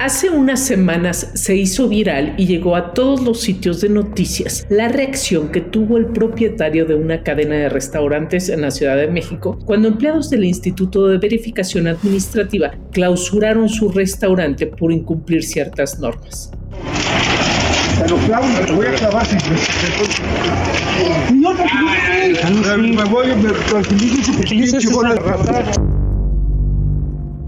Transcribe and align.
Hace 0.00 0.30
unas 0.30 0.64
semanas 0.64 1.32
se 1.34 1.56
hizo 1.56 1.88
viral 1.88 2.34
y 2.38 2.46
llegó 2.46 2.76
a 2.76 2.94
todos 2.94 3.20
los 3.20 3.40
sitios 3.40 3.80
de 3.80 3.88
noticias 3.88 4.64
la 4.70 4.86
reacción 4.86 5.48
que 5.48 5.60
tuvo 5.60 5.96
el 5.96 6.06
propietario 6.06 6.86
de 6.86 6.94
una 6.94 7.24
cadena 7.24 7.56
de 7.56 7.68
restaurantes 7.68 8.48
en 8.48 8.60
la 8.60 8.70
Ciudad 8.70 8.96
de 8.96 9.08
México 9.08 9.58
cuando 9.64 9.88
empleados 9.88 10.30
del 10.30 10.44
Instituto 10.44 11.08
de 11.08 11.18
Verificación 11.18 11.88
Administrativa 11.88 12.70
clausuraron 12.92 13.68
su 13.68 13.88
restaurante 13.90 14.68
por 14.68 14.92
incumplir 14.92 15.42
ciertas 15.42 15.98
normas. 15.98 16.52
voy 18.76 18.86
a 18.86 18.94
clavar 18.94 19.26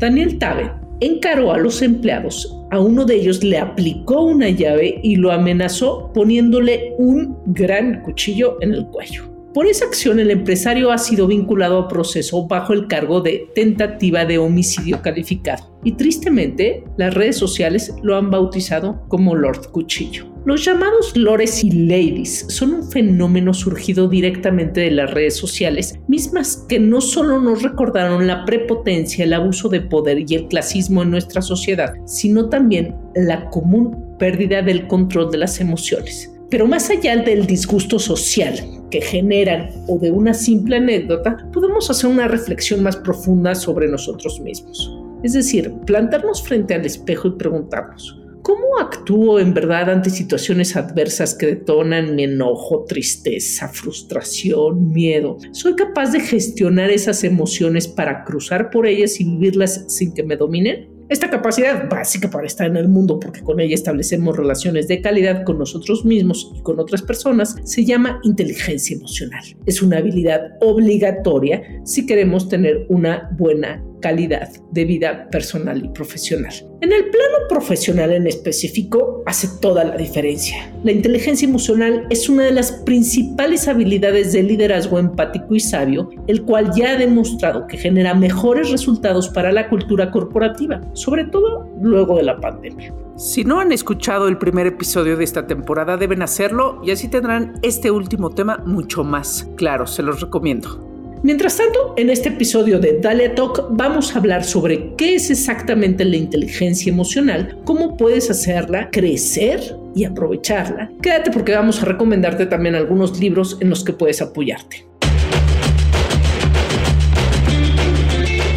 Daniel 0.01 0.39
Tabe 0.39 0.80
encaró 1.01 1.53
a 1.53 1.59
los 1.59 1.83
empleados. 1.83 2.57
A 2.71 2.81
uno 2.81 3.05
de 3.05 3.17
ellos 3.17 3.43
le 3.43 3.59
aplicó 3.59 4.23
una 4.23 4.49
llave 4.49 5.01
y 5.03 5.17
lo 5.17 5.33
amenazó 5.33 6.11
poniéndole 6.15 6.95
un 6.99 7.37
gran 7.47 8.03
cuchillo 8.03 8.59
en 8.61 8.75
el 8.75 8.87
cuello. 8.87 9.30
Por 9.53 9.67
esa 9.67 9.85
acción, 9.87 10.21
el 10.21 10.31
empresario 10.31 10.93
ha 10.93 10.99
sido 10.99 11.27
vinculado 11.27 11.81
a 11.81 11.89
proceso 11.89 12.47
bajo 12.47 12.73
el 12.73 12.87
cargo 12.87 13.21
de 13.21 13.49
tentativa 13.53 14.25
de 14.25 14.39
homicidio 14.39 15.03
calificado. 15.03 15.77
Y 15.83 15.93
tristemente, 15.93 16.85
las 16.97 17.15
redes 17.15 17.37
sociales 17.37 17.93
lo 18.01 18.17
han 18.17 18.31
bautizado 18.31 19.03
como 19.09 19.35
Lord 19.35 19.73
Cuchillo. 19.73 20.27
Los 20.45 20.65
llamados 20.65 21.17
lores 21.17 21.65
y 21.65 21.71
ladies 21.73 22.47
son 22.49 22.75
un 22.75 22.91
fenómeno 22.91 23.53
surgido 23.53 24.09
directamente 24.09 24.83
de 24.83 24.93
las 24.93 25.11
redes 25.11 25.37
sociales, 25.37 25.99
mismas 26.07 26.65
que 26.69 26.79
no 26.79 27.01
solo 27.01 27.41
nos 27.41 27.63
recordaron 27.63 28.29
la 28.29 28.45
prepotencia, 28.45 29.25
el 29.25 29.33
abuso 29.33 29.69
de 29.69 29.81
poder 29.81 30.31
y 30.31 30.35
el 30.37 30.47
clasismo 30.47 31.03
en 31.03 31.11
nuestra 31.11 31.43
sociedad, 31.43 31.95
sino 32.07 32.49
también 32.49 32.95
la 33.17 33.51
común 33.51 34.17
pérdida 34.17 34.63
del 34.63 34.87
control 34.87 35.31
de 35.33 35.39
las 35.39 35.61
emociones. 35.61 36.33
Pero 36.49 36.67
más 36.67 36.89
allá 36.89 37.17
del 37.17 37.47
disgusto 37.47 37.99
social 37.99 38.80
que 38.91 39.01
generan 39.01 39.71
o 39.87 39.99
de 39.99 40.11
una 40.11 40.35
simple 40.35 40.77
anécdota, 40.77 41.49
podemos 41.53 41.91
hacer 41.91 42.11
una 42.11 42.29
reflexión 42.29 42.83
más 42.83 42.97
profunda 42.97 43.55
sobre 43.55 43.89
nosotros 43.89 44.41
mismos. 44.41 44.97
Es 45.23 45.35
decir, 45.35 45.73
plantarnos 45.87 46.43
frente 46.43 46.75
al 46.75 46.85
espejo 46.85 47.29
y 47.29 47.33
preguntarnos, 47.33 48.21
¿Cómo 48.43 48.79
actúo 48.81 49.39
en 49.39 49.53
verdad 49.53 49.91
ante 49.91 50.09
situaciones 50.09 50.75
adversas 50.75 51.35
que 51.35 51.47
detonan 51.47 52.17
mi 52.17 52.25
enojo, 52.25 52.85
tristeza, 52.89 53.69
frustración, 53.69 54.91
miedo? 54.93 55.37
¿Soy 55.53 55.75
capaz 55.75 56.13
de 56.13 56.21
gestionar 56.21 56.91
esas 56.91 57.23
emociones 57.23 57.87
para 57.87 58.25
cruzar 58.25 58.71
por 58.71 58.87
ellas 58.87 59.21
y 59.21 59.25
vivirlas 59.25 59.85
sin 59.89 60.15
que 60.15 60.23
me 60.23 60.37
dominen? 60.37 60.90
Esta 61.11 61.29
capacidad 61.29 61.89
básica 61.89 62.31
para 62.31 62.47
estar 62.47 62.69
en 62.69 62.77
el 62.77 62.87
mundo, 62.87 63.19
porque 63.19 63.41
con 63.41 63.59
ella 63.59 63.75
establecemos 63.75 64.37
relaciones 64.37 64.87
de 64.87 65.03
calidad 65.03 65.43
con 65.43 65.59
nosotros 65.59 66.05
mismos 66.05 66.53
y 66.57 66.63
con 66.63 66.79
otras 66.79 67.03
personas, 67.03 67.57
se 67.65 67.85
llama 67.85 68.21
inteligencia 68.23 68.97
emocional. 68.97 69.43
Es 69.67 69.83
una 69.83 69.99
habilidad 69.99 70.53
obligatoria 70.61 71.63
si 71.85 72.07
queremos 72.07 72.49
tener 72.49 72.87
una 72.89 73.29
buena 73.37 73.83
calidad 74.01 74.49
de 74.73 74.85
vida 74.85 75.29
personal 75.31 75.85
y 75.85 75.89
profesional. 75.89 76.53
En 76.81 76.93
el 76.93 77.11
plano 77.11 77.37
profesional 77.49 78.13
en 78.13 78.27
específico 78.27 79.23
hace 79.27 79.49
toda 79.61 79.85
la 79.85 79.97
diferencia. 79.97 80.73
La 80.83 80.93
inteligencia 80.93 81.47
emocional 81.47 82.07
es 82.09 82.29
una 82.29 82.45
de 82.45 82.53
las 82.53 82.73
principales 82.73 83.69
habilidades 83.69 84.33
de 84.33 84.43
liderazgo 84.43 84.99
empático 84.99 85.55
y 85.55 85.61
sabio, 85.61 86.09
el 86.27 86.43
cual 86.43 86.71
ya 86.75 86.93
ha 86.93 86.97
demostrado 86.97 87.67
que 87.67 87.77
genera 87.77 88.15
mejores 88.15 88.71
resultados 88.71 89.29
para 89.29 89.53
la 89.53 89.69
cultura 89.69 90.11
corporativa, 90.11 90.81
sobre 90.95 91.25
todo 91.25 91.69
luego 91.83 92.17
de 92.17 92.23
la 92.23 92.41
pandemia. 92.41 92.95
Si 93.17 93.45
no 93.45 93.61
han 93.61 93.71
escuchado 93.71 94.29
el 94.29 94.39
primer 94.39 94.67
episodio 94.67 95.19
de 95.19 95.25
esta 95.25 95.47
temporada, 95.47 95.99
deben 95.99 96.23
hacerlo 96.23 96.81
y 96.83 96.91
así 96.91 97.09
tendrán 97.09 97.59
este 97.61 97.91
último 97.91 98.31
tema 98.31 98.63
mucho 98.65 99.05
más 99.05 99.47
claro, 99.57 99.87
se 99.87 100.03
los 100.03 100.23
recomiendo. 100.23 100.90
Mientras 101.23 101.59
tanto, 101.59 101.93
en 101.99 102.09
este 102.09 102.31
episodio 102.31 102.79
de 102.79 102.99
Dalia 102.99 103.35
Talk 103.35 103.67
vamos 103.71 104.15
a 104.15 104.19
hablar 104.19 104.43
sobre 104.43 104.95
qué 104.97 105.17
es 105.17 105.31
exactamente 105.31 106.03
la 106.07 106.17
inteligencia 106.17 106.91
emocional, 106.91 107.59
cómo 107.65 107.99
puedes 107.99 108.31
hacerla 108.31 108.89
crecer 108.91 109.61
y 109.95 110.05
aprovecharla. 110.05 110.91
Quédate 111.03 111.31
porque 111.31 111.53
vamos 111.53 111.83
a 111.83 111.85
recomendarte 111.85 112.47
también 112.47 112.75
algunos 112.75 113.21
libros 113.21 113.59
en 113.61 113.69
los 113.69 113.85
que 113.85 113.93
puedes 113.93 114.23
apoyarte. 114.23 114.87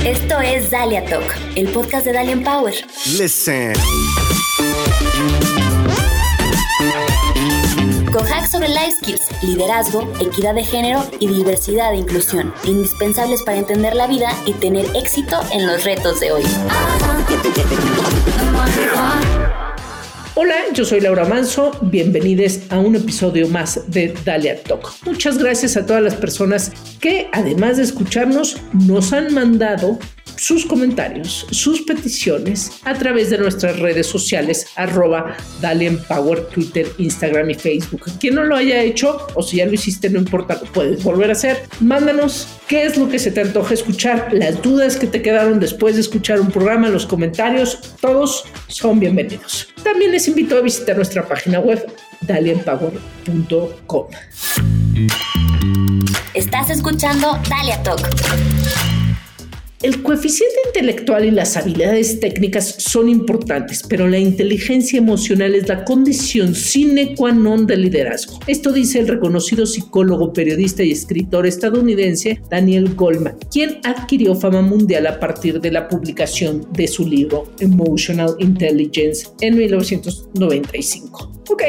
Esto 0.06 0.40
es 0.40 0.72
Dalia 0.72 1.04
Talk, 1.04 1.36
el 1.56 1.68
podcast 1.68 2.06
de 2.06 2.14
Dalia 2.14 2.42
Power. 2.42 2.76
Listen. 3.20 3.74
Con 8.14 8.28
hacks 8.28 8.52
sobre 8.52 8.68
life 8.70 8.92
skills, 9.02 9.28
liderazgo, 9.42 10.08
equidad 10.22 10.54
de 10.54 10.64
género 10.64 11.04
y 11.20 11.28
diversidad 11.28 11.94
e 11.94 11.98
inclusión, 11.98 12.54
indispensables 12.64 13.42
para 13.42 13.58
entender 13.58 13.96
la 13.96 14.06
vida 14.06 14.30
y 14.46 14.54
tener 14.54 14.86
éxito 14.96 15.40
en 15.52 15.66
los 15.66 15.84
retos 15.84 16.20
de 16.20 16.32
hoy. 16.32 16.44
Hola, 20.36 20.56
yo 20.74 20.86
soy 20.86 21.02
Laura 21.02 21.26
Manso, 21.26 21.72
bienvenidos 21.82 22.60
a 22.70 22.78
un 22.78 22.96
episodio 22.96 23.48
más 23.50 23.82
de 23.88 24.14
Dalia 24.24 24.62
Talk. 24.62 24.94
Muchas 25.06 25.40
gracias 25.40 25.76
a 25.76 25.86
todas 25.86 26.04
las 26.04 26.16
personas 26.16 26.72
que 27.00 27.30
además 27.34 27.78
de 27.78 27.84
escucharnos 27.84 28.58
nos 28.74 29.12
han 29.12 29.34
mandado 29.34 29.98
sus 30.36 30.66
comentarios, 30.66 31.46
sus 31.52 31.82
peticiones 31.82 32.72
a 32.84 32.94
través 32.94 33.30
de 33.30 33.38
nuestras 33.38 33.80
redes 33.80 34.08
sociales, 34.08 34.68
arroba 34.76 35.38
Power, 36.08 36.48
Twitter, 36.48 36.88
Instagram 36.98 37.50
y 37.52 37.56
Facebook. 37.56 38.04
Quien 38.20 38.36
no 38.36 38.44
lo 38.44 38.56
haya 38.56 38.82
hecho, 38.82 39.28
o 39.36 39.44
si 39.44 39.58
ya 39.58 39.66
lo 39.66 39.74
hiciste, 39.74 40.10
no 40.10 40.20
importa, 40.20 40.60
lo 40.62 40.72
puedes 40.72 41.04
volver 41.04 41.30
a 41.30 41.34
hacer. 41.34 41.64
Mándanos 41.80 42.48
qué 42.68 42.86
es 42.86 42.98
lo 42.98 43.10
que 43.10 43.20
se 43.20 43.32
te 43.32 43.42
antoja 43.42 43.74
escuchar, 43.74 44.30
las 44.34 44.62
dudas 44.62 44.98
que 44.98 45.08
te 45.08 45.22
quedaron 45.22 45.60
después 45.60 45.96
de 45.96 46.02
escuchar 46.02 46.42
un 46.42 46.52
programa, 46.52 46.90
los 46.90 47.06
comentarios, 47.06 47.96
todos 48.02 48.46
son 48.68 49.00
bienvenidos. 49.00 49.70
También 49.84 50.12
les 50.12 50.28
invito 50.28 50.58
a 50.58 50.62
visitar 50.62 50.96
nuestra 50.96 51.28
página 51.28 51.60
web, 51.60 51.86
dalienpower.com. 52.22 54.08
Estás 56.34 56.70
escuchando 56.70 57.40
Dalia 57.50 57.82
Talk. 57.84 58.63
El 59.84 60.02
coeficiente 60.02 60.56
intelectual 60.68 61.26
y 61.26 61.32
las 61.32 61.58
habilidades 61.58 62.22
técnicas 62.22 62.76
son 62.78 63.10
importantes, 63.10 63.84
pero 63.84 64.08
la 64.08 64.18
inteligencia 64.18 64.98
emocional 64.98 65.56
es 65.56 65.68
la 65.68 65.84
condición 65.84 66.56
sine 66.56 67.14
qua 67.18 67.34
non 67.34 67.68
del 67.68 67.82
liderazgo. 67.82 68.40
Esto 68.48 68.72
dice 68.72 69.00
el 69.00 69.10
reconocido 69.10 69.66
psicólogo, 69.66 70.32
periodista 70.32 70.84
y 70.84 70.94
escritor 70.94 71.46
estadounidense 71.46 72.42
Daniel 72.50 72.96
Goldman, 72.96 73.36
quien 73.52 73.82
adquirió 73.84 74.36
fama 74.36 74.62
mundial 74.62 75.06
a 75.06 75.20
partir 75.20 75.60
de 75.60 75.72
la 75.72 75.90
publicación 75.90 76.66
de 76.72 76.88
su 76.88 77.06
libro 77.06 77.52
Emotional 77.60 78.38
Intelligence 78.40 79.28
en 79.42 79.58
1995. 79.58 81.44
Ok, 81.50 81.64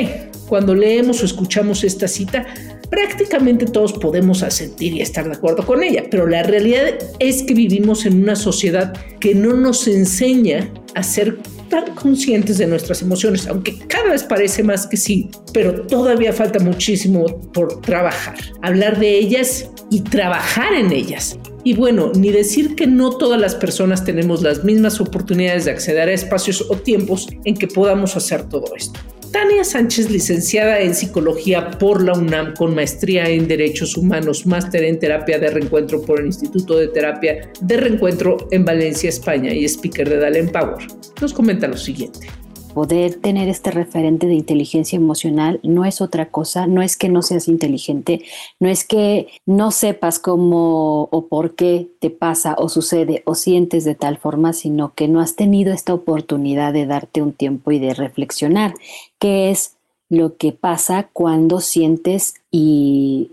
cuando 0.47 0.73
leemos 0.73 1.21
o 1.21 1.25
escuchamos 1.25 1.83
esta 1.83 2.07
cita, 2.07 2.47
prácticamente 2.95 3.67
todos 3.67 3.93
podemos 3.95 4.45
asentir 4.45 4.93
y 4.93 5.01
estar 5.01 5.25
de 5.25 5.33
acuerdo 5.33 5.67
con 5.67 5.83
ella, 5.83 6.05
pero 6.09 6.29
la 6.29 6.45
realidad 6.45 6.95
es 7.19 7.43
que 7.43 7.53
vivimos 7.53 8.07
en 8.07 8.23
una 8.23 8.37
sociedad 8.37 8.93
que 9.19 9.35
no 9.35 9.55
nos 9.55 9.89
enseña 9.89 10.73
a 10.95 11.03
ser 11.03 11.39
tan 11.69 11.93
conscientes 11.97 12.59
de 12.59 12.69
nuestras 12.69 13.03
emociones, 13.03 13.49
aunque 13.49 13.77
cada 13.89 14.13
vez 14.13 14.23
parece 14.23 14.63
más 14.63 14.87
que 14.87 14.97
sí, 14.97 15.29
pero 15.53 15.83
todavía 15.87 16.33
falta 16.33 16.61
muchísimo 16.61 17.27
por 17.53 17.81
trabajar, 17.81 18.37
hablar 18.63 19.01
de 19.01 19.19
ellas 19.19 19.69
y 19.91 20.01
trabajar 20.03 20.73
en 20.75 20.93
ellas. 20.93 21.37
Y 21.65 21.75
bueno, 21.75 22.13
ni 22.15 22.31
decir 22.31 22.77
que 22.77 22.87
no 22.87 23.17
todas 23.19 23.41
las 23.41 23.57
personas 23.57 24.05
tenemos 24.05 24.41
las 24.41 24.63
mismas 24.63 25.01
oportunidades 25.01 25.65
de 25.65 25.73
acceder 25.73 26.09
a 26.09 26.13
espacios 26.13 26.65
o 26.71 26.77
tiempos 26.77 27.27
en 27.45 27.57
que 27.57 27.67
podamos 27.67 28.15
hacer 28.17 28.49
todo 28.49 28.67
esto. 28.77 29.01
Tania 29.35 29.65
Sánchez, 29.65 30.11
licenciada 30.11 30.79
en 30.79 30.95
Psicología 30.95 31.69
por 31.73 32.05
la 32.05 32.13
UNAM 32.13 32.55
con 32.55 32.73
maestría 32.73 33.29
en 33.29 33.49
Derechos 33.49 33.97
Humanos, 33.97 34.47
máster 34.47 34.85
en 34.85 35.01
Terapia 35.01 35.41
de 35.41 35.51
Reencuentro 35.51 36.01
por 36.03 36.21
el 36.21 36.27
Instituto 36.27 36.79
de 36.79 36.87
Terapia 36.87 37.51
de 37.61 37.77
Reencuentro 37.77 38.47
en 38.53 38.65
Valencia, 38.65 39.09
España 39.09 39.53
y 39.53 39.65
speaker 39.65 40.09
de 40.09 40.19
Dalen 40.19 40.51
Power, 40.51 40.87
nos 41.21 41.33
comenta 41.33 41.67
lo 41.67 41.77
siguiente 41.77 42.29
poder 42.75 43.15
tener 43.15 43.49
este 43.49 43.71
referente 43.71 44.27
de 44.27 44.35
inteligencia 44.35 44.97
emocional 44.97 45.61
no 45.63 45.85
es 45.85 46.01
otra 46.01 46.31
cosa, 46.31 46.67
no 46.67 46.83
es 46.83 46.97
que 46.97 47.09
no 47.09 47.23
seas 47.23 47.49
inteligente, 47.49 48.23
no 48.59 48.69
es 48.69 48.85
que 48.85 49.29
no 49.47 49.71
sepas 49.71 50.19
cómo 50.19 51.05
o 51.05 51.29
por 51.29 51.55
qué 51.55 51.89
te 52.01 52.11
pasa 52.11 52.57
o 52.59 52.69
sucede 52.69 53.23
o 53.27 53.37
sientes 53.37 53.85
de 53.85 53.95
tal 53.95 54.19
forma, 54.19 54.53
sino 54.53 54.93
que 54.95 55.09
no 55.09 55.21
has 55.21 55.37
tenido 55.37 55.73
esta 55.73 55.95
oportunidad 55.95 56.73
de 56.73 56.87
darte 56.87 57.23
un 57.23 57.33
tiempo 57.33 57.71
y 57.71 57.79
de 57.79 57.95
reflexionar 57.95 58.75
qué 59.19 59.51
es 59.51 59.77
lo 60.11 60.37
que 60.37 60.53
pasa 60.53 61.09
cuando 61.13 61.61
sientes 61.61 62.35
y 62.51 63.31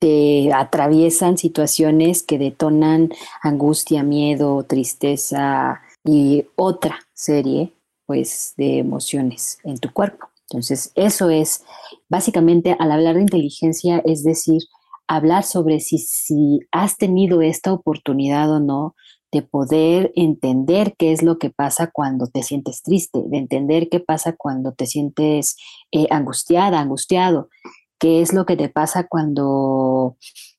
te 0.00 0.52
atraviesan 0.52 1.38
situaciones 1.38 2.22
que 2.22 2.38
detonan 2.38 3.10
angustia, 3.42 4.02
miedo, 4.02 4.64
tristeza 4.64 5.82
y 6.04 6.46
otra 6.56 7.00
serie 7.12 7.72
pues 8.10 8.54
de 8.56 8.78
emociones 8.78 9.58
en 9.62 9.78
tu 9.78 9.92
cuerpo. 9.92 10.26
Entonces, 10.48 10.90
eso 10.96 11.30
es 11.30 11.62
básicamente 12.08 12.74
al 12.76 12.90
hablar 12.90 13.14
de 13.14 13.20
inteligencia, 13.20 14.02
es 14.04 14.24
decir, 14.24 14.62
hablar 15.06 15.44
sobre 15.44 15.78
si, 15.78 15.98
si 15.98 16.58
has 16.72 16.96
tenido 16.96 17.40
esta 17.40 17.72
oportunidad 17.72 18.50
o 18.50 18.58
no 18.58 18.96
de 19.30 19.42
poder 19.42 20.10
entender 20.16 20.96
qué 20.98 21.12
es 21.12 21.22
lo 21.22 21.38
que 21.38 21.50
pasa 21.50 21.88
cuando 21.92 22.26
te 22.26 22.42
sientes 22.42 22.82
triste, 22.82 23.22
de 23.28 23.38
entender 23.38 23.88
qué 23.88 24.00
pasa 24.00 24.34
cuando 24.36 24.72
te 24.72 24.86
sientes 24.86 25.56
eh, 25.92 26.08
angustiada, 26.10 26.80
angustiado, 26.80 27.48
qué 28.00 28.22
es 28.22 28.32
lo 28.32 28.44
que 28.44 28.56
te 28.56 28.68
pasa 28.68 29.06
cuando 29.06 30.16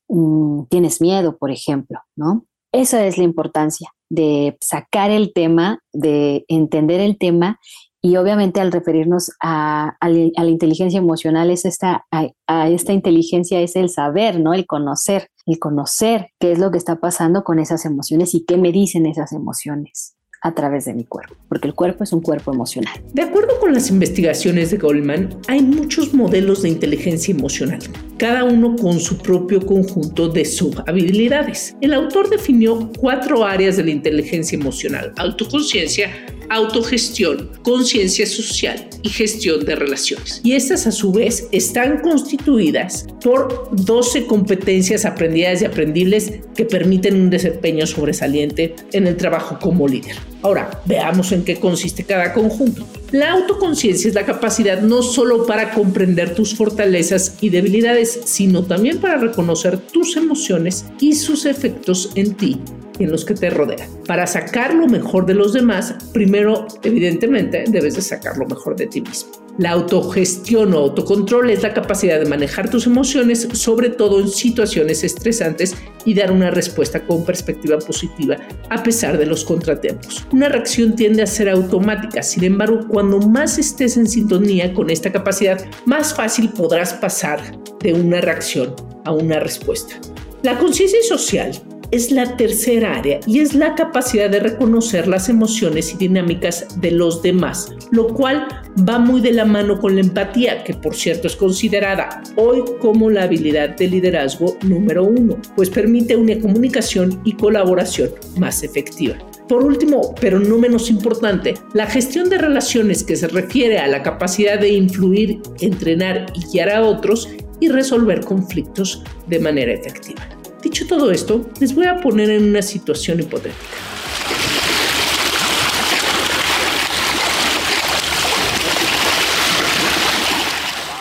mm, 0.08 0.62
tienes 0.70 1.02
miedo, 1.02 1.36
por 1.36 1.50
ejemplo, 1.50 2.00
¿no? 2.16 2.46
Esa 2.72 3.04
es 3.04 3.18
la 3.18 3.24
importancia 3.24 3.92
de 4.12 4.58
sacar 4.60 5.10
el 5.10 5.32
tema, 5.32 5.78
de 5.94 6.44
entender 6.48 7.00
el 7.00 7.16
tema 7.16 7.58
y 8.02 8.16
obviamente 8.16 8.60
al 8.60 8.70
referirnos 8.70 9.30
a, 9.42 9.96
la 10.00 10.46
inteligencia 10.46 10.98
emocional, 10.98 11.50
es 11.50 11.64
esta, 11.64 12.04
a, 12.10 12.68
esta 12.68 12.92
inteligencia 12.92 13.60
es 13.62 13.74
el 13.74 13.88
saber, 13.88 14.38
¿no? 14.38 14.52
El 14.52 14.66
conocer, 14.66 15.28
el 15.46 15.58
conocer 15.58 16.28
qué 16.38 16.52
es 16.52 16.58
lo 16.58 16.70
que 16.70 16.78
está 16.78 16.96
pasando 16.96 17.42
con 17.42 17.58
esas 17.58 17.86
emociones 17.86 18.34
y 18.34 18.44
qué 18.44 18.58
me 18.58 18.70
dicen 18.70 19.06
esas 19.06 19.32
emociones 19.32 20.14
a 20.42 20.54
través 20.54 20.84
de 20.84 20.92
mi 20.92 21.04
cuerpo, 21.04 21.36
porque 21.48 21.68
el 21.68 21.74
cuerpo 21.74 22.02
es 22.02 22.12
un 22.12 22.20
cuerpo 22.20 22.52
emocional. 22.52 23.00
De 23.12 23.22
acuerdo 23.22 23.58
con 23.60 23.72
las 23.72 23.90
investigaciones 23.90 24.72
de 24.72 24.76
Goldman, 24.76 25.38
hay 25.46 25.62
muchos 25.62 26.12
modelos 26.12 26.62
de 26.62 26.68
inteligencia 26.68 27.32
emocional, 27.32 27.78
cada 28.18 28.42
uno 28.44 28.74
con 28.76 28.98
su 28.98 29.18
propio 29.18 29.64
conjunto 29.64 30.28
de 30.28 30.44
subhabilidades. 30.44 31.76
El 31.80 31.94
autor 31.94 32.28
definió 32.28 32.90
cuatro 32.98 33.44
áreas 33.44 33.76
de 33.76 33.84
la 33.84 33.90
inteligencia 33.92 34.58
emocional, 34.58 35.12
autoconciencia, 35.16 36.10
autogestión, 36.50 37.50
conciencia 37.62 38.26
social 38.26 38.88
y 39.02 39.08
gestión 39.08 39.64
de 39.64 39.76
relaciones. 39.76 40.40
Y 40.44 40.52
estas 40.52 40.86
a 40.86 40.92
su 40.92 41.12
vez 41.12 41.48
están 41.52 42.00
constituidas 42.00 43.06
por 43.22 43.70
12 43.72 44.26
competencias 44.26 45.04
aprendidas 45.04 45.62
y 45.62 45.64
aprendibles 45.64 46.40
que 46.54 46.64
permiten 46.64 47.14
un 47.14 47.30
desempeño 47.30 47.86
sobresaliente 47.86 48.74
en 48.92 49.06
el 49.06 49.16
trabajo 49.16 49.58
como 49.60 49.88
líder. 49.88 50.31
Ahora, 50.42 50.82
veamos 50.86 51.30
en 51.32 51.44
qué 51.44 51.58
consiste 51.60 52.04
cada 52.04 52.32
conjunto. 52.32 52.84
La 53.12 53.32
autoconciencia 53.32 54.08
es 54.08 54.14
la 54.14 54.26
capacidad 54.26 54.80
no 54.80 55.02
solo 55.02 55.46
para 55.46 55.70
comprender 55.70 56.34
tus 56.34 56.54
fortalezas 56.54 57.36
y 57.40 57.50
debilidades, 57.50 58.20
sino 58.24 58.64
también 58.64 58.98
para 58.98 59.18
reconocer 59.18 59.78
tus 59.78 60.16
emociones 60.16 60.86
y 60.98 61.14
sus 61.14 61.46
efectos 61.46 62.10
en 62.14 62.34
ti 62.34 62.60
en 62.98 63.10
los 63.10 63.24
que 63.24 63.34
te 63.34 63.50
rodean. 63.50 63.88
Para 64.06 64.26
sacar 64.26 64.74
lo 64.74 64.86
mejor 64.86 65.26
de 65.26 65.34
los 65.34 65.52
demás, 65.52 65.94
primero, 66.12 66.66
evidentemente, 66.82 67.64
debes 67.68 67.94
de 67.94 68.02
sacar 68.02 68.36
lo 68.36 68.46
mejor 68.46 68.76
de 68.76 68.86
ti 68.86 69.00
mismo. 69.00 69.41
La 69.58 69.72
autogestión 69.72 70.72
o 70.72 70.78
autocontrol 70.78 71.50
es 71.50 71.62
la 71.62 71.74
capacidad 71.74 72.18
de 72.18 72.24
manejar 72.24 72.70
tus 72.70 72.86
emociones, 72.86 73.46
sobre 73.52 73.90
todo 73.90 74.18
en 74.18 74.28
situaciones 74.28 75.04
estresantes, 75.04 75.76
y 76.06 76.14
dar 76.14 76.32
una 76.32 76.50
respuesta 76.50 77.06
con 77.06 77.24
perspectiva 77.24 77.78
positiva 77.78 78.38
a 78.70 78.82
pesar 78.82 79.18
de 79.18 79.26
los 79.26 79.44
contratiempos. 79.44 80.26
Una 80.32 80.48
reacción 80.48 80.96
tiende 80.96 81.22
a 81.22 81.26
ser 81.26 81.50
automática, 81.50 82.22
sin 82.22 82.44
embargo, 82.44 82.80
cuando 82.88 83.18
más 83.18 83.58
estés 83.58 83.96
en 83.96 84.08
sintonía 84.08 84.72
con 84.72 84.90
esta 84.90 85.12
capacidad, 85.12 85.64
más 85.84 86.14
fácil 86.14 86.48
podrás 86.48 86.94
pasar 86.94 87.40
de 87.80 87.92
una 87.92 88.20
reacción 88.20 88.74
a 89.04 89.12
una 89.12 89.38
respuesta. 89.38 90.00
La 90.42 90.58
conciencia 90.58 90.98
social 91.06 91.52
es 91.92 92.10
la 92.10 92.36
tercera 92.38 92.96
área 92.96 93.20
y 93.26 93.40
es 93.40 93.54
la 93.54 93.74
capacidad 93.74 94.30
de 94.30 94.40
reconocer 94.40 95.06
las 95.06 95.28
emociones 95.28 95.92
y 95.92 95.98
dinámicas 95.98 96.80
de 96.80 96.90
los 96.90 97.22
demás, 97.22 97.74
lo 97.90 98.08
cual 98.08 98.48
va 98.88 98.98
muy 98.98 99.20
de 99.20 99.32
la 99.32 99.44
mano 99.44 99.78
con 99.78 99.94
la 99.94 100.00
empatía, 100.00 100.64
que 100.64 100.72
por 100.72 100.96
cierto 100.96 101.26
es 101.26 101.36
considerada 101.36 102.22
hoy 102.36 102.64
como 102.80 103.10
la 103.10 103.24
habilidad 103.24 103.76
de 103.76 103.88
liderazgo 103.88 104.56
número 104.62 105.04
uno, 105.04 105.36
pues 105.54 105.68
permite 105.68 106.16
una 106.16 106.40
comunicación 106.40 107.20
y 107.24 107.34
colaboración 107.34 108.10
más 108.38 108.62
efectiva. 108.62 109.16
Por 109.46 109.62
último, 109.62 110.14
pero 110.18 110.40
no 110.40 110.56
menos 110.56 110.88
importante, 110.88 111.52
la 111.74 111.86
gestión 111.86 112.30
de 112.30 112.38
relaciones 112.38 113.04
que 113.04 113.16
se 113.16 113.28
refiere 113.28 113.78
a 113.78 113.86
la 113.86 114.02
capacidad 114.02 114.58
de 114.58 114.70
influir, 114.70 115.42
entrenar 115.60 116.32
y 116.34 116.46
guiar 116.50 116.70
a 116.70 116.82
otros 116.82 117.28
y 117.60 117.68
resolver 117.68 118.24
conflictos 118.24 119.04
de 119.26 119.40
manera 119.40 119.72
efectiva. 119.72 120.41
Dicho 120.62 120.86
todo 120.86 121.10
esto, 121.10 121.50
les 121.58 121.74
voy 121.74 121.86
a 121.86 122.00
poner 122.00 122.30
en 122.30 122.44
una 122.44 122.62
situación 122.62 123.18
hipotética. 123.18 123.56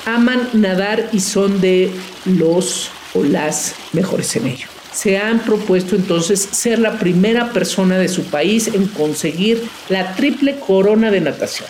Aman 0.07 0.49
nadar 0.53 1.09
y 1.13 1.19
son 1.19 1.61
de 1.61 1.91
los 2.25 2.89
o 3.13 3.23
las 3.23 3.75
mejores 3.93 4.35
en 4.35 4.47
ello. 4.47 4.67
Se 4.91 5.19
han 5.19 5.39
propuesto 5.39 5.95
entonces 5.95 6.39
ser 6.39 6.79
la 6.79 6.97
primera 6.97 7.53
persona 7.53 7.99
de 7.99 8.09
su 8.09 8.23
país 8.23 8.67
en 8.67 8.87
conseguir 8.87 9.61
la 9.89 10.15
triple 10.15 10.59
corona 10.59 11.11
de 11.11 11.21
natación. 11.21 11.69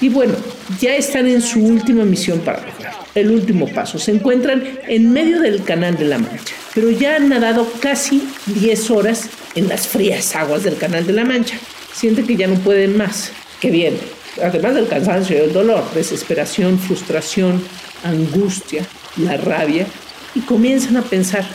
Y 0.00 0.08
bueno, 0.10 0.34
ya 0.80 0.94
están 0.94 1.26
en 1.26 1.42
su 1.42 1.60
última 1.60 2.04
misión 2.04 2.38
para 2.38 2.64
lograr 2.64 3.01
el 3.14 3.30
último 3.30 3.68
paso. 3.68 3.98
Se 3.98 4.10
encuentran 4.12 4.62
en 4.88 5.12
medio 5.12 5.40
del 5.40 5.62
Canal 5.64 5.96
de 5.96 6.04
la 6.04 6.18
Mancha, 6.18 6.54
pero 6.74 6.90
ya 6.90 7.16
han 7.16 7.28
nadado 7.28 7.70
casi 7.80 8.28
10 8.46 8.90
horas 8.90 9.28
en 9.54 9.68
las 9.68 9.86
frías 9.86 10.34
aguas 10.34 10.62
del 10.62 10.76
Canal 10.76 11.06
de 11.06 11.12
la 11.12 11.24
Mancha. 11.24 11.58
Sienten 11.92 12.26
que 12.26 12.36
ya 12.36 12.46
no 12.46 12.54
pueden 12.56 12.96
más. 12.96 13.32
Qué 13.60 13.70
bien. 13.70 13.98
Además 14.42 14.74
del 14.74 14.88
cansancio 14.88 15.36
y 15.36 15.40
el 15.40 15.52
dolor, 15.52 15.84
desesperación, 15.94 16.78
frustración, 16.78 17.62
angustia, 18.02 18.86
la 19.18 19.36
rabia, 19.36 19.86
y 20.34 20.40
comienzan 20.40 20.96
a 20.96 21.02
pensar 21.02 21.46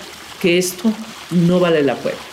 que 0.41 0.59
esto 0.59 0.93
no 1.31 1.59
vale 1.59 1.81
la 1.81 1.95
pena. 1.95 2.26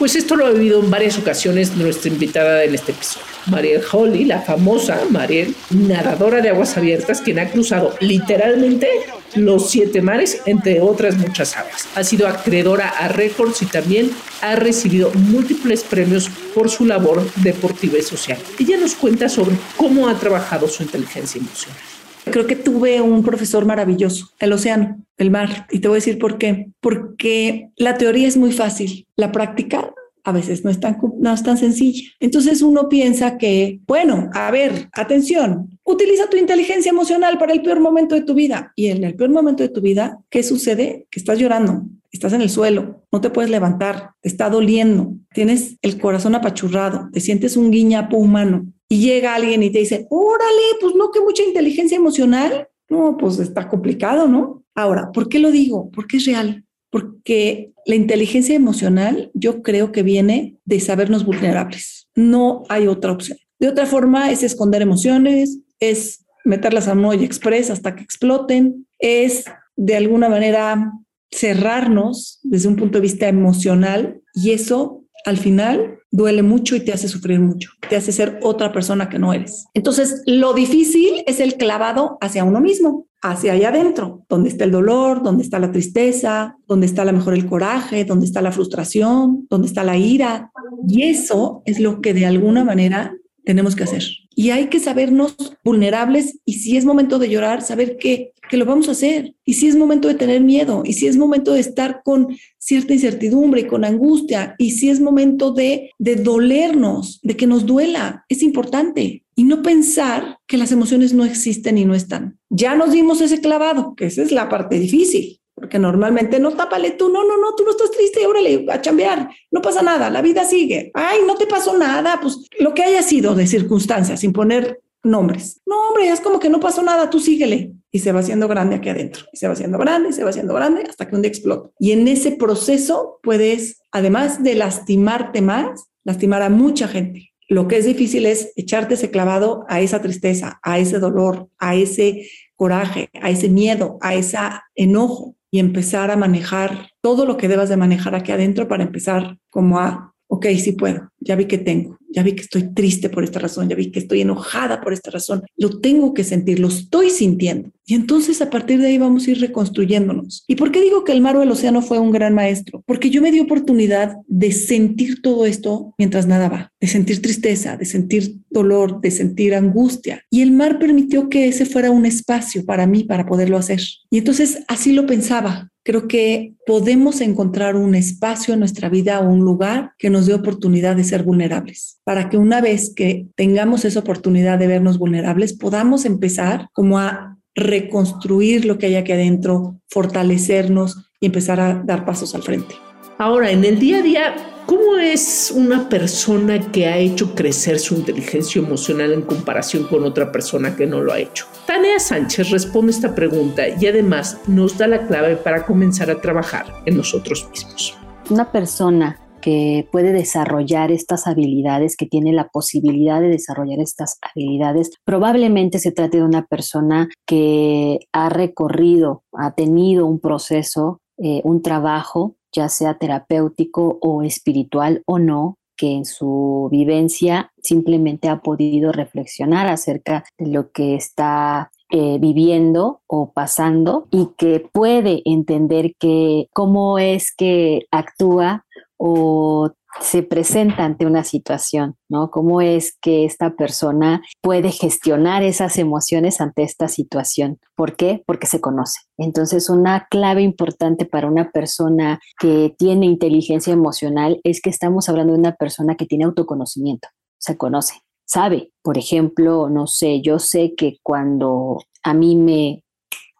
Pues 0.00 0.16
esto 0.16 0.34
lo 0.34 0.46
ha 0.46 0.50
vivido 0.50 0.80
en 0.80 0.90
varias 0.90 1.18
ocasiones 1.18 1.76
nuestra 1.76 2.10
invitada 2.10 2.64
en 2.64 2.74
este 2.74 2.92
episodio. 2.92 3.26
Mariel 3.48 3.82
Holly, 3.92 4.24
la 4.24 4.40
famosa 4.40 4.98
Mariel, 5.10 5.54
nadadora 5.68 6.40
de 6.40 6.48
aguas 6.48 6.74
abiertas, 6.78 7.20
quien 7.20 7.38
ha 7.38 7.50
cruzado 7.50 7.94
literalmente 8.00 8.88
los 9.34 9.68
siete 9.68 10.00
mares, 10.00 10.40
entre 10.46 10.80
otras 10.80 11.18
muchas 11.18 11.54
aguas. 11.54 11.86
Ha 11.94 12.02
sido 12.02 12.28
acreedora 12.28 12.88
a 12.88 13.08
récords 13.08 13.60
y 13.60 13.66
también 13.66 14.10
ha 14.40 14.56
recibido 14.56 15.12
múltiples 15.12 15.84
premios 15.84 16.30
por 16.54 16.70
su 16.70 16.86
labor 16.86 17.22
deportiva 17.36 17.98
y 17.98 18.02
social. 18.02 18.38
Ella 18.58 18.78
nos 18.78 18.94
cuenta 18.94 19.28
sobre 19.28 19.56
cómo 19.76 20.08
ha 20.08 20.18
trabajado 20.18 20.66
su 20.66 20.82
inteligencia 20.82 21.40
emocional. 21.40 21.89
Creo 22.24 22.46
que 22.46 22.56
tuve 22.56 23.00
un 23.00 23.22
profesor 23.22 23.64
maravilloso, 23.64 24.30
el 24.38 24.52
océano, 24.52 24.98
el 25.16 25.30
mar. 25.30 25.66
Y 25.70 25.78
te 25.80 25.88
voy 25.88 25.96
a 25.96 26.02
decir 26.02 26.18
por 26.18 26.38
qué. 26.38 26.70
Porque 26.80 27.70
la 27.76 27.96
teoría 27.96 28.28
es 28.28 28.36
muy 28.36 28.52
fácil, 28.52 29.06
la 29.16 29.32
práctica 29.32 29.92
a 30.24 30.32
veces 30.32 30.64
no 30.64 30.70
es, 30.70 30.80
tan, 30.80 30.98
no 31.18 31.32
es 31.32 31.42
tan 31.42 31.56
sencilla. 31.56 32.02
Entonces 32.20 32.62
uno 32.62 32.88
piensa 32.88 33.38
que, 33.38 33.80
bueno, 33.86 34.28
a 34.34 34.50
ver, 34.50 34.88
atención, 34.92 35.78
utiliza 35.84 36.28
tu 36.28 36.36
inteligencia 36.36 36.90
emocional 36.90 37.38
para 37.38 37.52
el 37.52 37.62
peor 37.62 37.80
momento 37.80 38.14
de 38.14 38.22
tu 38.22 38.34
vida. 38.34 38.72
Y 38.76 38.88
en 38.88 39.04
el 39.04 39.14
peor 39.14 39.30
momento 39.30 39.62
de 39.62 39.70
tu 39.70 39.80
vida, 39.80 40.18
¿qué 40.28 40.42
sucede? 40.42 41.06
Que 41.10 41.20
estás 41.20 41.38
llorando, 41.38 41.84
estás 42.12 42.32
en 42.32 42.42
el 42.42 42.50
suelo, 42.50 43.04
no 43.10 43.20
te 43.20 43.30
puedes 43.30 43.50
levantar, 43.50 44.10
está 44.22 44.50
doliendo, 44.50 45.14
tienes 45.32 45.76
el 45.82 45.98
corazón 45.98 46.34
apachurrado, 46.34 47.08
te 47.12 47.20
sientes 47.20 47.56
un 47.56 47.70
guiñapo 47.70 48.16
humano 48.16 48.66
y 48.90 49.00
llega 49.00 49.34
alguien 49.34 49.62
y 49.62 49.70
te 49.70 49.78
dice, 49.78 50.06
órale, 50.10 50.76
pues 50.82 50.94
no, 50.94 51.10
que 51.10 51.20
mucha 51.20 51.42
inteligencia 51.42 51.96
emocional. 51.96 52.68
No, 52.90 53.16
pues 53.16 53.38
está 53.38 53.68
complicado, 53.68 54.28
¿no? 54.28 54.64
Ahora, 54.74 55.10
¿por 55.12 55.30
qué 55.30 55.38
lo 55.38 55.50
digo? 55.50 55.90
Porque 55.90 56.18
es 56.18 56.26
real 56.26 56.64
porque 56.90 57.72
la 57.86 57.94
inteligencia 57.94 58.54
emocional 58.54 59.30
yo 59.32 59.62
creo 59.62 59.92
que 59.92 60.02
viene 60.02 60.58
de 60.64 60.80
sabernos 60.80 61.24
vulnerables. 61.24 62.08
No 62.14 62.64
hay 62.68 62.88
otra 62.88 63.12
opción. 63.12 63.38
De 63.58 63.68
otra 63.68 63.86
forma 63.86 64.30
es 64.30 64.42
esconder 64.42 64.82
emociones, 64.82 65.60
es 65.78 66.26
meterlas 66.44 66.88
a 66.88 66.96
y 67.14 67.24
express 67.24 67.70
hasta 67.70 67.94
que 67.94 68.02
exploten, 68.02 68.86
es 68.98 69.44
de 69.76 69.96
alguna 69.96 70.28
manera 70.28 70.92
cerrarnos 71.30 72.40
desde 72.42 72.68
un 72.68 72.76
punto 72.76 72.98
de 72.98 73.02
vista 73.02 73.28
emocional 73.28 74.20
y 74.34 74.50
eso 74.50 74.99
al 75.24 75.36
final 75.36 75.98
duele 76.10 76.42
mucho 76.42 76.76
y 76.76 76.80
te 76.80 76.92
hace 76.92 77.08
sufrir 77.08 77.40
mucho, 77.40 77.70
te 77.88 77.96
hace 77.96 78.12
ser 78.12 78.38
otra 78.42 78.72
persona 78.72 79.08
que 79.08 79.18
no 79.18 79.32
eres. 79.32 79.66
Entonces, 79.74 80.22
lo 80.26 80.54
difícil 80.54 81.22
es 81.26 81.40
el 81.40 81.54
clavado 81.54 82.18
hacia 82.20 82.44
uno 82.44 82.60
mismo 82.60 83.06
hacia 83.22 83.52
allá 83.52 83.68
adentro, 83.68 84.24
donde 84.28 84.48
está 84.48 84.64
el 84.64 84.70
dolor, 84.70 85.22
donde 85.22 85.42
está 85.42 85.58
la 85.58 85.72
tristeza, 85.72 86.56
donde 86.66 86.86
está 86.86 87.02
a 87.02 87.04
lo 87.04 87.12
mejor 87.12 87.34
el 87.34 87.46
coraje, 87.46 88.04
donde 88.04 88.26
está 88.26 88.40
la 88.40 88.52
frustración, 88.52 89.46
donde 89.50 89.66
está 89.66 89.84
la 89.84 89.96
ira. 89.96 90.50
Y 90.88 91.02
eso 91.02 91.62
es 91.66 91.80
lo 91.80 92.00
que 92.00 92.14
de 92.14 92.26
alguna 92.26 92.64
manera 92.64 93.14
tenemos 93.44 93.76
que 93.76 93.84
hacer. 93.84 94.04
Y 94.34 94.50
hay 94.50 94.66
que 94.68 94.80
sabernos 94.80 95.36
vulnerables 95.64 96.38
y 96.44 96.54
si 96.54 96.76
es 96.76 96.84
momento 96.84 97.18
de 97.18 97.28
llorar, 97.28 97.62
saber 97.62 97.96
que, 97.98 98.32
que 98.48 98.56
lo 98.56 98.64
vamos 98.64 98.88
a 98.88 98.92
hacer. 98.92 99.34
Y 99.44 99.54
si 99.54 99.68
es 99.68 99.76
momento 99.76 100.08
de 100.08 100.14
tener 100.14 100.40
miedo, 100.40 100.82
y 100.84 100.92
si 100.94 101.06
es 101.06 101.16
momento 101.16 101.52
de 101.52 101.60
estar 101.60 102.02
con 102.04 102.28
cierta 102.58 102.94
incertidumbre 102.94 103.62
y 103.62 103.66
con 103.66 103.84
angustia, 103.84 104.54
y 104.58 104.72
si 104.72 104.90
es 104.90 105.00
momento 105.00 105.52
de, 105.52 105.90
de 105.98 106.16
dolernos, 106.16 107.20
de 107.22 107.36
que 107.36 107.46
nos 107.46 107.66
duela, 107.66 108.24
es 108.28 108.42
importante. 108.42 109.24
y 109.36 109.44
no 109.44 109.62
pensar 109.62 110.36
que 110.46 110.58
las 110.58 110.70
emociones 110.70 111.14
no 111.14 111.24
existen 111.24 111.78
y 111.78 111.86
no 111.86 111.94
están. 111.94 112.38
Ya 112.50 112.74
nos 112.74 112.92
dimos 112.92 113.22
ese 113.22 113.40
clavado, 113.40 113.94
que 113.94 114.06
esa 114.06 114.22
es 114.22 114.32
la 114.32 114.50
parte 114.50 114.78
difícil, 114.78 115.39
porque 115.60 115.78
normalmente 115.78 116.40
no 116.40 116.52
tápale 116.52 116.92
tú, 116.92 117.10
no, 117.10 117.22
no, 117.22 117.36
no, 117.36 117.54
tú 117.54 117.64
no 117.64 117.70
estás 117.70 117.90
triste, 117.90 118.26
órale, 118.26 118.64
a 118.70 118.80
chambear, 118.80 119.28
no 119.50 119.60
pasa 119.60 119.82
nada, 119.82 120.08
la 120.08 120.22
vida 120.22 120.44
sigue. 120.44 120.90
Ay, 120.94 121.18
no 121.26 121.36
te 121.36 121.46
pasó 121.46 121.76
nada, 121.76 122.18
pues 122.20 122.46
lo 122.58 122.72
que 122.72 122.82
haya 122.82 123.02
sido 123.02 123.34
de 123.34 123.46
circunstancias, 123.46 124.20
sin 124.20 124.32
poner 124.32 124.80
nombres. 125.02 125.60
No, 125.66 125.88
hombre, 125.88 126.08
es 126.08 126.20
como 126.20 126.40
que 126.40 126.48
no 126.48 126.60
pasó 126.60 126.82
nada, 126.82 127.10
tú 127.10 127.20
síguele. 127.20 127.74
Y 127.92 127.98
se 127.98 128.12
va 128.12 128.20
haciendo 128.20 128.48
grande 128.48 128.76
aquí 128.76 128.88
adentro, 128.88 129.26
y 129.32 129.36
se 129.36 129.48
va 129.48 129.52
haciendo 129.52 129.76
grande, 129.76 130.10
y 130.10 130.12
se 130.12 130.24
va 130.24 130.30
haciendo 130.30 130.54
grande 130.54 130.84
hasta 130.88 131.06
que 131.06 131.14
un 131.14 131.22
día 131.22 131.28
explota. 131.28 131.70
Y 131.78 131.92
en 131.92 132.08
ese 132.08 132.32
proceso 132.32 133.18
puedes, 133.22 133.82
además 133.92 134.42
de 134.42 134.54
lastimarte 134.54 135.42
más, 135.42 135.90
lastimar 136.04 136.40
a 136.40 136.48
mucha 136.48 136.88
gente. 136.88 137.32
Lo 137.48 137.68
que 137.68 137.76
es 137.76 137.84
difícil 137.84 138.24
es 138.26 138.52
echarte 138.56 138.94
ese 138.94 139.10
clavado 139.10 139.66
a 139.68 139.80
esa 139.80 140.00
tristeza, 140.00 140.58
a 140.62 140.78
ese 140.78 141.00
dolor, 141.00 141.48
a 141.58 141.74
ese 141.74 142.28
coraje, 142.54 143.10
a 143.20 143.28
ese 143.28 143.48
miedo, 143.48 143.98
a 144.00 144.14
ese 144.14 144.38
enojo 144.76 145.34
y 145.50 145.58
empezar 145.58 146.10
a 146.10 146.16
manejar 146.16 146.90
todo 147.00 147.26
lo 147.26 147.36
que 147.36 147.48
debas 147.48 147.68
de 147.68 147.76
manejar 147.76 148.14
aquí 148.14 148.32
adentro 148.32 148.68
para 148.68 148.82
empezar 148.82 149.38
como 149.50 149.78
a, 149.78 150.14
ok, 150.28 150.46
sí 150.58 150.72
puedo, 150.72 151.10
ya 151.18 151.36
vi 151.36 151.46
que 151.46 151.58
tengo, 151.58 151.98
ya 152.10 152.22
vi 152.22 152.32
que 152.32 152.42
estoy 152.42 152.74
triste 152.74 153.08
por 153.08 153.24
esta 153.24 153.38
razón, 153.38 153.68
ya 153.68 153.76
vi 153.76 153.90
que 153.90 154.00
estoy 154.00 154.20
enojada 154.20 154.80
por 154.80 154.92
esta 154.92 155.10
razón, 155.10 155.42
lo 155.56 155.80
tengo 155.80 156.12
que 156.12 156.24
sentir, 156.24 156.58
lo 156.58 156.68
estoy 156.68 157.10
sintiendo. 157.10 157.70
Y 157.86 157.94
entonces 157.94 158.40
a 158.40 158.50
partir 158.50 158.80
de 158.80 158.86
ahí 158.86 158.98
vamos 158.98 159.26
a 159.26 159.32
ir 159.32 159.40
reconstruyéndonos. 159.40 160.44
¿Y 160.46 160.54
por 160.54 160.70
qué 160.70 160.80
digo 160.80 161.02
que 161.02 161.10
el 161.10 161.20
mar 161.20 161.36
o 161.36 161.42
el 161.42 161.50
océano 161.50 161.82
fue 161.82 161.98
un 161.98 162.12
gran 162.12 162.34
maestro? 162.34 162.84
Porque 162.86 163.10
yo 163.10 163.20
me 163.20 163.32
di 163.32 163.40
oportunidad 163.40 164.14
de 164.28 164.52
sentir 164.52 165.22
todo 165.22 165.44
esto 165.44 165.94
mientras 165.98 166.26
nadaba, 166.26 166.72
de 166.80 166.86
sentir 166.86 167.20
tristeza, 167.20 167.76
de 167.76 167.84
sentir 167.84 168.36
dolor, 168.48 169.00
de 169.00 169.10
sentir 169.10 169.54
angustia. 169.54 170.22
Y 170.30 170.42
el 170.42 170.52
mar 170.52 170.78
permitió 170.78 171.28
que 171.28 171.48
ese 171.48 171.66
fuera 171.66 171.90
un 171.90 172.06
espacio 172.06 172.64
para 172.64 172.86
mí, 172.86 173.04
para 173.04 173.26
poderlo 173.26 173.56
hacer. 173.56 173.80
Y 174.10 174.18
entonces 174.18 174.62
así 174.68 174.92
lo 174.92 175.06
pensaba. 175.06 175.70
Creo 175.82 176.06
que 176.06 176.54
podemos 176.66 177.20
encontrar 177.20 177.74
un 177.74 177.94
espacio 177.94 178.54
en 178.54 178.60
nuestra 178.60 178.88
vida 178.88 179.18
o 179.18 179.28
un 179.28 179.40
lugar 179.40 179.92
que 179.98 180.10
nos 180.10 180.26
dé 180.26 180.34
oportunidad 180.34 180.94
de 180.94 181.04
ser 181.04 181.24
vulnerables 181.24 181.99
para 182.04 182.28
que 182.28 182.36
una 182.36 182.60
vez 182.60 182.92
que 182.94 183.26
tengamos 183.36 183.84
esa 183.84 184.00
oportunidad 184.00 184.58
de 184.58 184.66
vernos 184.66 184.98
vulnerables, 184.98 185.52
podamos 185.52 186.04
empezar 186.04 186.68
como 186.72 186.98
a 186.98 187.36
reconstruir 187.54 188.64
lo 188.64 188.78
que 188.78 188.86
hay 188.86 188.96
aquí 188.96 189.12
adentro, 189.12 189.80
fortalecernos 189.88 191.10
y 191.20 191.26
empezar 191.26 191.60
a 191.60 191.82
dar 191.84 192.04
pasos 192.04 192.34
al 192.34 192.42
frente. 192.42 192.74
Ahora, 193.18 193.50
en 193.50 193.64
el 193.66 193.78
día 193.78 193.98
a 193.98 194.02
día, 194.02 194.34
¿cómo 194.64 194.96
es 194.96 195.52
una 195.54 195.90
persona 195.90 196.72
que 196.72 196.86
ha 196.86 196.96
hecho 196.96 197.34
crecer 197.34 197.78
su 197.78 197.94
inteligencia 197.94 198.62
emocional 198.62 199.12
en 199.12 199.22
comparación 199.22 199.84
con 199.84 200.04
otra 200.04 200.32
persona 200.32 200.74
que 200.74 200.86
no 200.86 201.02
lo 201.02 201.12
ha 201.12 201.18
hecho? 201.18 201.46
Tania 201.66 201.98
Sánchez 201.98 202.48
responde 202.48 202.92
esta 202.92 203.14
pregunta 203.14 203.64
y 203.68 203.86
además 203.86 204.38
nos 204.46 204.78
da 204.78 204.86
la 204.86 205.06
clave 205.06 205.36
para 205.36 205.66
comenzar 205.66 206.10
a 206.10 206.20
trabajar 206.20 206.64
en 206.86 206.96
nosotros 206.96 207.46
mismos. 207.50 207.94
Una 208.30 208.50
persona 208.50 209.18
que 209.40 209.88
puede 209.90 210.12
desarrollar 210.12 210.90
estas 210.90 211.26
habilidades, 211.26 211.96
que 211.96 212.06
tiene 212.06 212.32
la 212.32 212.48
posibilidad 212.48 213.20
de 213.20 213.28
desarrollar 213.28 213.80
estas 213.80 214.18
habilidades, 214.22 214.90
probablemente 215.04 215.78
se 215.78 215.92
trate 215.92 216.18
de 216.18 216.24
una 216.24 216.46
persona 216.46 217.08
que 217.26 218.00
ha 218.12 218.28
recorrido, 218.28 219.24
ha 219.32 219.52
tenido 219.52 220.06
un 220.06 220.20
proceso, 220.20 221.00
eh, 221.18 221.40
un 221.44 221.62
trabajo, 221.62 222.36
ya 222.52 222.68
sea 222.68 222.98
terapéutico 222.98 223.98
o 224.00 224.22
espiritual 224.22 225.02
o 225.06 225.18
no, 225.18 225.56
que 225.76 225.92
en 225.92 226.04
su 226.04 226.68
vivencia 226.70 227.52
simplemente 227.62 228.28
ha 228.28 228.42
podido 228.42 228.92
reflexionar 228.92 229.66
acerca 229.66 230.24
de 230.36 230.48
lo 230.48 230.72
que 230.72 230.94
está 230.94 231.70
eh, 231.90 232.18
viviendo 232.20 233.00
o 233.06 233.32
pasando 233.32 234.06
y 234.10 234.28
que 234.36 234.60
puede 234.72 235.22
entender 235.24 235.94
que 235.98 236.48
cómo 236.52 236.98
es 236.98 237.34
que 237.34 237.86
actúa 237.90 238.66
o 239.02 239.72
se 240.02 240.22
presenta 240.22 240.84
ante 240.84 241.06
una 241.06 241.24
situación, 241.24 241.96
¿no? 242.10 242.30
¿Cómo 242.30 242.60
es 242.60 242.96
que 243.00 243.24
esta 243.24 243.56
persona 243.56 244.22
puede 244.42 244.70
gestionar 244.70 245.42
esas 245.42 245.78
emociones 245.78 246.40
ante 246.42 246.62
esta 246.64 246.86
situación? 246.86 247.58
¿Por 247.74 247.96
qué? 247.96 248.22
Porque 248.26 248.46
se 248.46 248.60
conoce. 248.60 249.00
Entonces, 249.16 249.70
una 249.70 250.06
clave 250.10 250.42
importante 250.42 251.06
para 251.06 251.28
una 251.28 251.50
persona 251.50 252.20
que 252.38 252.74
tiene 252.78 253.06
inteligencia 253.06 253.72
emocional 253.72 254.38
es 254.44 254.60
que 254.60 254.70
estamos 254.70 255.08
hablando 255.08 255.32
de 255.32 255.38
una 255.38 255.56
persona 255.56 255.96
que 255.96 256.06
tiene 256.06 256.24
autoconocimiento, 256.24 257.08
se 257.38 257.56
conoce, 257.56 257.94
sabe. 258.26 258.72
Por 258.82 258.98
ejemplo, 258.98 259.70
no 259.70 259.86
sé, 259.86 260.20
yo 260.20 260.38
sé 260.38 260.74
que 260.76 260.98
cuando 261.02 261.78
a 262.02 262.12
mí 262.12 262.36
me 262.36 262.84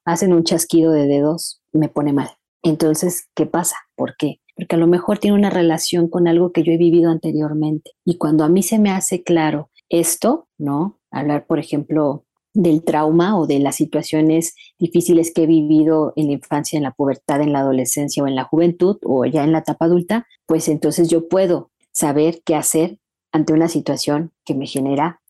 hacen 0.06 0.32
un 0.32 0.44
chasquido 0.44 0.90
de 0.90 1.06
dedos, 1.06 1.60
me 1.72 1.90
pone 1.90 2.14
mal. 2.14 2.30
Entonces, 2.62 3.28
¿qué 3.34 3.44
pasa? 3.44 3.76
¿Por 3.94 4.16
qué? 4.16 4.40
Porque 4.60 4.76
a 4.76 4.78
lo 4.78 4.86
mejor 4.86 5.16
tiene 5.16 5.38
una 5.38 5.48
relación 5.48 6.06
con 6.06 6.28
algo 6.28 6.52
que 6.52 6.62
yo 6.62 6.70
he 6.70 6.76
vivido 6.76 7.10
anteriormente. 7.10 7.92
Y 8.04 8.18
cuando 8.18 8.44
a 8.44 8.50
mí 8.50 8.62
se 8.62 8.78
me 8.78 8.90
hace 8.90 9.22
claro 9.22 9.70
esto, 9.88 10.48
¿no? 10.58 10.98
Hablar, 11.10 11.46
por 11.46 11.58
ejemplo, 11.58 12.26
del 12.52 12.84
trauma 12.84 13.38
o 13.38 13.46
de 13.46 13.58
las 13.58 13.76
situaciones 13.76 14.54
difíciles 14.78 15.32
que 15.32 15.44
he 15.44 15.46
vivido 15.46 16.12
en 16.14 16.26
la 16.26 16.32
infancia, 16.34 16.76
en 16.76 16.82
la 16.82 16.90
pubertad, 16.90 17.40
en 17.40 17.54
la 17.54 17.60
adolescencia 17.60 18.22
o 18.22 18.26
en 18.26 18.34
la 18.34 18.44
juventud 18.44 18.98
o 19.02 19.24
ya 19.24 19.44
en 19.44 19.52
la 19.52 19.60
etapa 19.60 19.86
adulta, 19.86 20.26
pues 20.44 20.68
entonces 20.68 21.08
yo 21.08 21.26
puedo 21.26 21.70
saber 21.92 22.42
qué 22.44 22.54
hacer 22.54 22.98
ante 23.32 23.54
una 23.54 23.68
situación 23.68 24.30
que 24.44 24.54
me 24.54 24.66
genera 24.66 25.22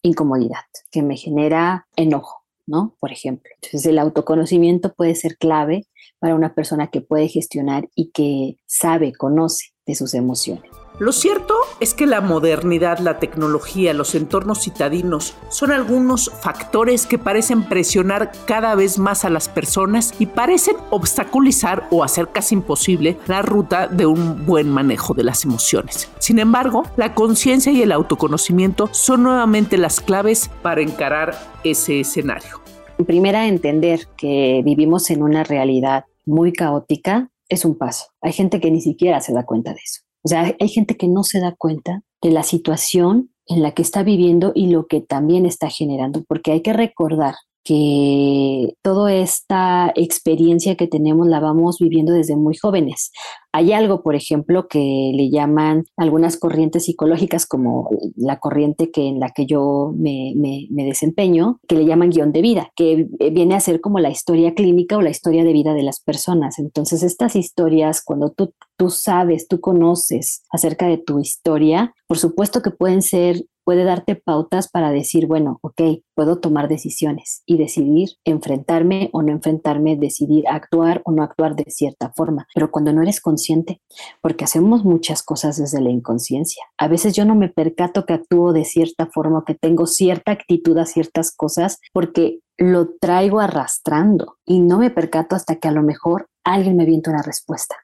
incomodidad, 0.00 0.64
que 0.90 1.02
me 1.02 1.18
genera 1.18 1.86
enojo, 1.94 2.37
¿no? 2.68 2.96
Por 3.00 3.10
ejemplo. 3.10 3.50
Entonces 3.56 3.86
el 3.86 3.98
autoconocimiento 3.98 4.94
puede 4.94 5.14
ser 5.14 5.36
clave 5.38 5.86
para 6.20 6.34
una 6.34 6.54
persona 6.54 6.88
que 6.88 7.00
puede 7.00 7.28
gestionar 7.28 7.88
y 7.94 8.10
que 8.10 8.56
sabe, 8.66 9.12
conoce 9.12 9.70
de 9.86 9.94
sus 9.94 10.14
emociones. 10.14 10.70
Lo 10.98 11.12
cierto 11.12 11.54
es 11.78 11.94
que 11.94 12.06
la 12.06 12.20
modernidad, 12.20 12.98
la 12.98 13.20
tecnología, 13.20 13.94
los 13.94 14.16
entornos 14.16 14.64
citadinos 14.64 15.36
son 15.48 15.70
algunos 15.70 16.28
factores 16.40 17.06
que 17.06 17.18
parecen 17.18 17.68
presionar 17.68 18.32
cada 18.46 18.74
vez 18.74 18.98
más 18.98 19.24
a 19.24 19.30
las 19.30 19.48
personas 19.48 20.12
y 20.18 20.26
parecen 20.26 20.74
obstaculizar 20.90 21.86
o 21.92 22.02
hacer 22.02 22.30
casi 22.32 22.56
imposible 22.56 23.16
la 23.28 23.42
ruta 23.42 23.86
de 23.86 24.06
un 24.06 24.44
buen 24.44 24.70
manejo 24.70 25.14
de 25.14 25.22
las 25.22 25.44
emociones. 25.44 26.10
Sin 26.18 26.40
embargo, 26.40 26.82
la 26.96 27.14
conciencia 27.14 27.70
y 27.70 27.80
el 27.82 27.92
autoconocimiento 27.92 28.88
son 28.92 29.22
nuevamente 29.22 29.78
las 29.78 30.00
claves 30.00 30.50
para 30.62 30.80
encarar 30.80 31.38
ese 31.62 32.00
escenario. 32.00 32.60
Primera, 33.06 33.46
entender 33.46 34.08
que 34.16 34.62
vivimos 34.64 35.10
en 35.10 35.22
una 35.22 35.44
realidad 35.44 36.06
muy 36.26 36.52
caótica 36.52 37.30
es 37.48 37.64
un 37.64 37.78
paso. 37.78 38.06
Hay 38.20 38.32
gente 38.32 38.60
que 38.60 38.72
ni 38.72 38.80
siquiera 38.80 39.20
se 39.20 39.32
da 39.32 39.46
cuenta 39.46 39.72
de 39.72 39.80
eso. 39.84 40.07
O 40.24 40.28
sea, 40.28 40.54
hay 40.58 40.68
gente 40.68 40.96
que 40.96 41.08
no 41.08 41.22
se 41.22 41.40
da 41.40 41.54
cuenta 41.56 42.02
de 42.22 42.30
la 42.30 42.42
situación 42.42 43.30
en 43.46 43.62
la 43.62 43.72
que 43.72 43.82
está 43.82 44.02
viviendo 44.02 44.52
y 44.54 44.68
lo 44.68 44.86
que 44.86 45.00
también 45.00 45.46
está 45.46 45.70
generando, 45.70 46.22
porque 46.28 46.52
hay 46.52 46.62
que 46.62 46.72
recordar 46.72 47.34
que 47.68 48.76
toda 48.80 49.12
esta 49.12 49.92
experiencia 49.94 50.74
que 50.74 50.86
tenemos 50.86 51.28
la 51.28 51.38
vamos 51.38 51.76
viviendo 51.78 52.14
desde 52.14 52.34
muy 52.34 52.56
jóvenes. 52.56 53.12
Hay 53.52 53.74
algo, 53.74 54.02
por 54.02 54.14
ejemplo, 54.14 54.68
que 54.68 55.12
le 55.14 55.28
llaman 55.28 55.84
algunas 55.98 56.38
corrientes 56.38 56.86
psicológicas, 56.86 57.44
como 57.44 57.90
la 58.16 58.38
corriente 58.38 58.90
que, 58.90 59.08
en 59.08 59.20
la 59.20 59.32
que 59.32 59.44
yo 59.44 59.92
me, 59.94 60.32
desempeño, 60.70 61.60
que 61.68 61.76
le 61.76 61.84
llaman 61.84 62.08
guion 62.08 62.32
de 62.32 62.40
vida, 62.40 62.72
que 62.74 63.06
viene 63.32 63.54
a 63.54 63.60
ser 63.60 63.82
como 63.82 63.98
la 63.98 64.08
historia 64.08 64.54
clínica 64.54 64.96
o 64.96 65.02
la 65.02 65.10
historia 65.10 65.44
de 65.44 65.52
vida 65.52 65.74
de 65.74 65.82
las 65.82 66.00
personas. 66.00 66.58
Entonces, 66.58 67.02
estas 67.02 67.36
historias, 67.36 68.02
cuando 68.02 68.30
tú, 68.30 68.54
tú 68.78 68.88
sabes, 68.88 69.46
tú 69.46 69.60
conoces 69.60 70.42
acerca 70.50 70.86
de 70.86 70.96
tu 70.96 71.18
historia, 71.20 71.92
por 72.06 72.16
supuesto 72.16 72.62
que 72.62 72.70
pueden 72.70 73.02
ser 73.02 73.44
puede 73.68 73.84
darte 73.84 74.16
pautas 74.16 74.70
para 74.70 74.92
decir, 74.92 75.26
bueno, 75.26 75.58
ok, 75.60 76.00
puedo 76.14 76.38
tomar 76.38 76.68
decisiones 76.68 77.42
y 77.44 77.58
decidir 77.58 78.08
enfrentarme 78.24 79.10
o 79.12 79.20
no 79.20 79.30
enfrentarme, 79.30 79.94
decidir 79.94 80.48
actuar 80.48 81.02
o 81.04 81.12
no 81.12 81.22
actuar 81.22 81.54
de 81.54 81.70
cierta 81.70 82.10
forma. 82.16 82.46
Pero 82.54 82.70
cuando 82.70 82.94
no 82.94 83.02
eres 83.02 83.20
consciente, 83.20 83.82
porque 84.22 84.44
hacemos 84.44 84.86
muchas 84.86 85.22
cosas 85.22 85.58
desde 85.58 85.82
la 85.82 85.90
inconsciencia. 85.90 86.64
A 86.78 86.88
veces 86.88 87.12
yo 87.12 87.26
no 87.26 87.34
me 87.34 87.50
percato 87.50 88.06
que 88.06 88.14
actúo 88.14 88.54
de 88.54 88.64
cierta 88.64 89.04
forma, 89.12 89.44
que 89.46 89.54
tengo 89.54 89.86
cierta 89.86 90.32
actitud 90.32 90.78
a 90.78 90.86
ciertas 90.86 91.30
cosas, 91.36 91.78
porque 91.92 92.38
lo 92.56 92.94
traigo 92.98 93.38
arrastrando 93.38 94.38
y 94.46 94.60
no 94.60 94.78
me 94.78 94.88
percato 94.88 95.36
hasta 95.36 95.56
que 95.56 95.68
a 95.68 95.72
lo 95.72 95.82
mejor 95.82 96.30
alguien 96.42 96.74
me 96.74 96.84
avienta 96.84 97.10
una 97.10 97.20
respuesta 97.20 97.76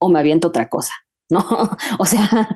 o 0.00 0.08
me 0.08 0.18
avienta 0.18 0.48
otra 0.48 0.70
cosa. 0.70 0.94
¿no? 1.28 1.44
O 1.98 2.06
sea, 2.06 2.48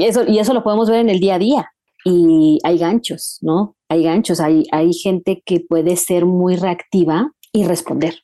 eso, 0.00 0.24
y 0.24 0.38
eso 0.38 0.54
lo 0.54 0.64
podemos 0.64 0.88
ver 0.88 1.00
en 1.00 1.10
el 1.10 1.20
día 1.20 1.34
a 1.34 1.38
día 1.38 1.73
y 2.04 2.58
hay 2.64 2.78
ganchos, 2.78 3.38
¿no? 3.40 3.76
Hay 3.88 4.02
ganchos, 4.02 4.40
hay, 4.40 4.64
hay 4.72 4.92
gente 4.92 5.42
que 5.44 5.60
puede 5.60 5.96
ser 5.96 6.26
muy 6.26 6.56
reactiva 6.56 7.32
y 7.52 7.64
responder, 7.64 8.20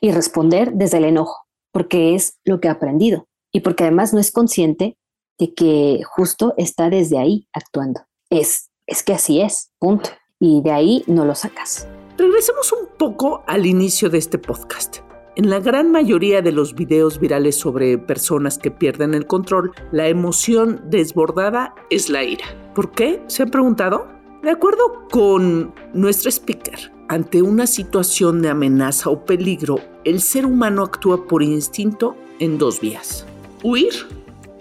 y 0.00 0.12
responder 0.12 0.72
desde 0.74 0.98
el 0.98 1.04
enojo, 1.04 1.36
porque 1.72 2.14
es 2.14 2.38
lo 2.44 2.60
que 2.60 2.68
ha 2.68 2.72
aprendido 2.72 3.26
y 3.52 3.60
porque 3.60 3.84
además 3.84 4.12
no 4.12 4.20
es 4.20 4.30
consciente 4.30 4.96
de 5.38 5.54
que 5.54 6.00
justo 6.04 6.54
está 6.56 6.88
desde 6.90 7.18
ahí 7.18 7.48
actuando. 7.52 8.00
Es 8.30 8.70
es 8.86 9.02
que 9.02 9.12
así 9.12 9.40
es, 9.40 9.72
punto. 9.78 10.10
Y 10.38 10.62
de 10.62 10.70
ahí 10.70 11.04
no 11.06 11.24
lo 11.24 11.34
sacas. 11.34 11.88
Regresemos 12.16 12.72
un 12.72 12.88
poco 12.96 13.42
al 13.46 13.66
inicio 13.66 14.08
de 14.08 14.18
este 14.18 14.38
podcast. 14.38 14.98
En 15.36 15.50
la 15.50 15.60
gran 15.60 15.92
mayoría 15.92 16.40
de 16.40 16.50
los 16.50 16.74
videos 16.74 17.20
virales 17.20 17.56
sobre 17.56 17.98
personas 17.98 18.56
que 18.56 18.70
pierden 18.70 19.12
el 19.12 19.26
control, 19.26 19.72
la 19.92 20.08
emoción 20.08 20.80
desbordada 20.86 21.74
es 21.90 22.08
la 22.08 22.24
ira. 22.24 22.46
¿Por 22.74 22.92
qué? 22.92 23.22
¿Se 23.26 23.42
han 23.42 23.50
preguntado? 23.50 24.08
De 24.42 24.48
acuerdo 24.48 25.06
con 25.10 25.74
nuestro 25.92 26.30
speaker, 26.30 26.90
ante 27.08 27.42
una 27.42 27.66
situación 27.66 28.40
de 28.40 28.48
amenaza 28.48 29.10
o 29.10 29.26
peligro, 29.26 29.78
el 30.04 30.22
ser 30.22 30.46
humano 30.46 30.84
actúa 30.84 31.26
por 31.26 31.42
instinto 31.42 32.16
en 32.38 32.56
dos 32.56 32.80
vías, 32.80 33.26
huir 33.62 33.92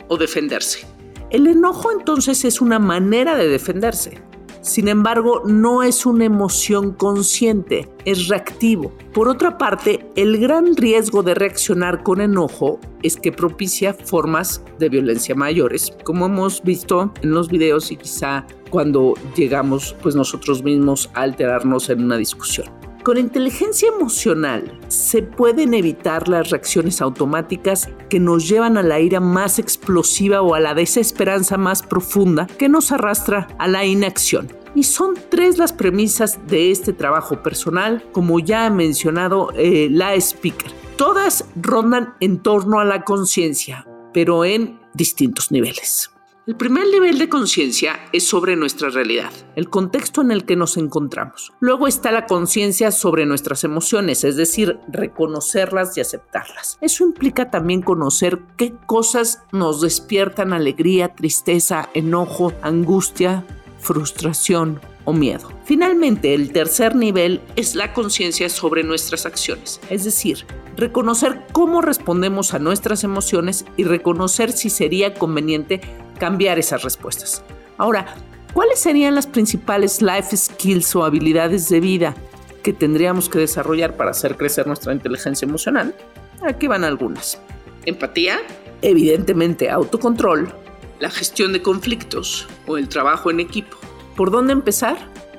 o 0.10 0.18
defenderse. 0.18 0.86
El 1.30 1.48
enojo 1.48 1.90
entonces 1.90 2.44
es 2.44 2.60
una 2.60 2.80
manera 2.80 3.38
de 3.38 3.48
defenderse. 3.48 4.22
Sin 4.66 4.88
embargo, 4.88 5.44
no 5.46 5.84
es 5.84 6.08
una 6.08 6.26
emoción 6.26 6.94
consciente, 6.94 7.88
es 8.04 8.30
reactivo. 8.30 8.92
Por 9.14 9.30
otra 9.30 9.60
parte, 9.60 10.10
el 10.16 10.40
gran 10.40 10.76
riesgo 10.76 11.22
de 11.22 11.36
reaccionar 11.36 12.02
con 12.02 12.20
enojo 12.20 12.80
es 13.04 13.16
que 13.16 13.32
propicia 13.32 13.94
formas 13.94 14.64
de 14.80 14.90
violencia 14.90 15.36
mayores, 15.36 15.94
como 16.04 16.26
hemos 16.26 16.64
visto 16.64 17.14
en 17.22 17.30
los 17.30 17.48
videos 17.48 17.92
y 17.92 17.98
quizá 17.98 18.48
cuando 18.72 19.14
llegamos 19.36 19.96
pues 20.02 20.16
nosotros 20.16 20.64
mismos 20.64 21.12
a 21.14 21.22
alterarnos 21.22 21.88
en 21.92 22.04
una 22.04 22.18
discusión. 22.18 22.85
Con 23.06 23.20
inteligencia 23.20 23.90
emocional 23.90 24.80
se 24.88 25.22
pueden 25.22 25.76
evitar 25.76 26.28
las 26.28 26.50
reacciones 26.50 27.04
automáticas 27.04 27.88
que 28.10 28.20
nos 28.20 28.50
llevan 28.50 28.78
a 28.80 28.82
la 28.82 29.00
ira 29.00 29.20
más 29.20 29.60
explosiva 29.60 30.42
o 30.42 30.56
a 30.56 30.60
la 30.60 30.74
desesperanza 30.74 31.56
más 31.56 31.84
profunda 31.84 32.48
que 32.48 32.68
nos 32.68 32.92
arrastra 32.92 33.48
a 33.60 33.68
la 33.68 33.86
inacción. 33.86 34.48
Y 34.74 34.82
son 34.86 35.14
tres 35.30 35.60
las 35.60 35.72
premisas 35.72 36.40
de 36.48 36.72
este 36.72 36.94
trabajo 36.94 37.44
personal, 37.44 38.04
como 38.12 38.40
ya 38.40 38.66
ha 38.66 38.70
mencionado 38.72 39.52
eh, 39.56 39.88
la 39.92 40.16
speaker. 40.16 40.72
Todas 40.98 41.46
rondan 41.56 42.16
en 42.22 42.40
torno 42.40 42.80
a 42.80 42.86
la 42.86 43.04
conciencia, 43.04 43.86
pero 44.16 44.46
en 44.46 44.80
distintos 44.96 45.52
niveles. 45.52 46.10
El 46.48 46.56
primer 46.58 46.86
nivel 46.90 47.18
de 47.18 47.28
conciencia 47.28 48.00
es 48.14 48.28
sobre 48.28 48.56
nuestra 48.56 48.90
realidad, 48.90 49.32
el 49.56 49.68
contexto 49.68 50.22
en 50.22 50.30
el 50.30 50.46
que 50.46 50.56
nos 50.56 50.78
encontramos. 50.78 51.52
Luego 51.60 51.88
está 51.88 52.12
la 52.12 52.28
conciencia 52.28 52.92
sobre 52.92 53.26
nuestras 53.26 53.64
emociones, 53.64 54.24
es 54.24 54.36
decir, 54.36 54.78
reconocerlas 54.88 55.98
y 55.98 56.02
aceptarlas. 56.02 56.78
Eso 56.82 57.04
implica 57.04 57.50
también 57.50 57.82
conocer 57.82 58.44
qué 58.58 58.76
cosas 58.86 59.42
nos 59.52 59.82
despiertan 59.82 60.54
alegría, 60.54 61.16
tristeza, 61.16 61.90
enojo, 61.96 62.54
angustia, 62.62 63.44
frustración 63.80 64.80
o 65.06 65.14
miedo. 65.14 65.50
Finalmente, 65.64 66.34
el 66.34 66.52
tercer 66.52 66.96
nivel 66.96 67.42
es 67.56 67.76
la 67.76 67.94
conciencia 67.94 68.50
sobre 68.50 68.84
nuestras 68.84 69.26
acciones, 69.26 69.80
es 69.90 70.04
decir, 70.04 70.46
reconocer 70.76 71.42
cómo 71.52 71.82
respondemos 71.82 72.54
a 72.54 72.60
nuestras 72.60 73.04
emociones 73.04 73.66
y 73.78 73.84
reconocer 73.84 74.52
si 74.52 74.70
sería 74.70 75.14
conveniente 75.14 75.82
cambiar 76.20 76.60
esas 76.60 76.84
respuestas. 76.84 77.44
Ahora, 77.78 78.16
¿cuáles 78.54 78.80
serían 78.80 79.16
las 79.16 79.28
principales 79.28 80.02
life 80.02 80.36
skills 80.36 80.96
o 80.96 81.04
habilidades 81.04 81.70
de 81.70 81.80
vida 81.80 82.16
que 82.64 82.74
tendríamos 82.74 83.30
que 83.30 83.40
desarrollar 83.40 83.96
para 83.96 84.12
hacer 84.12 84.38
crecer 84.38 84.68
nuestra 84.68 84.94
inteligencia 84.94 85.46
emocional? 85.46 85.96
Aquí 86.42 86.68
van 86.68 86.84
algunas. 86.84 87.40
Empatía, 87.86 88.40
evidentemente 88.82 89.70
autocontrol, 89.70 90.54
la 91.00 91.10
gestión 91.10 91.54
de 91.54 91.62
conflictos 91.62 92.48
o 92.66 92.78
el 92.78 92.90
trabajo 92.90 93.30
en 93.30 93.40
equipo. 93.40 93.78
¿Por 94.16 94.32
dónde 94.32 94.54
empezar? 94.54 94.96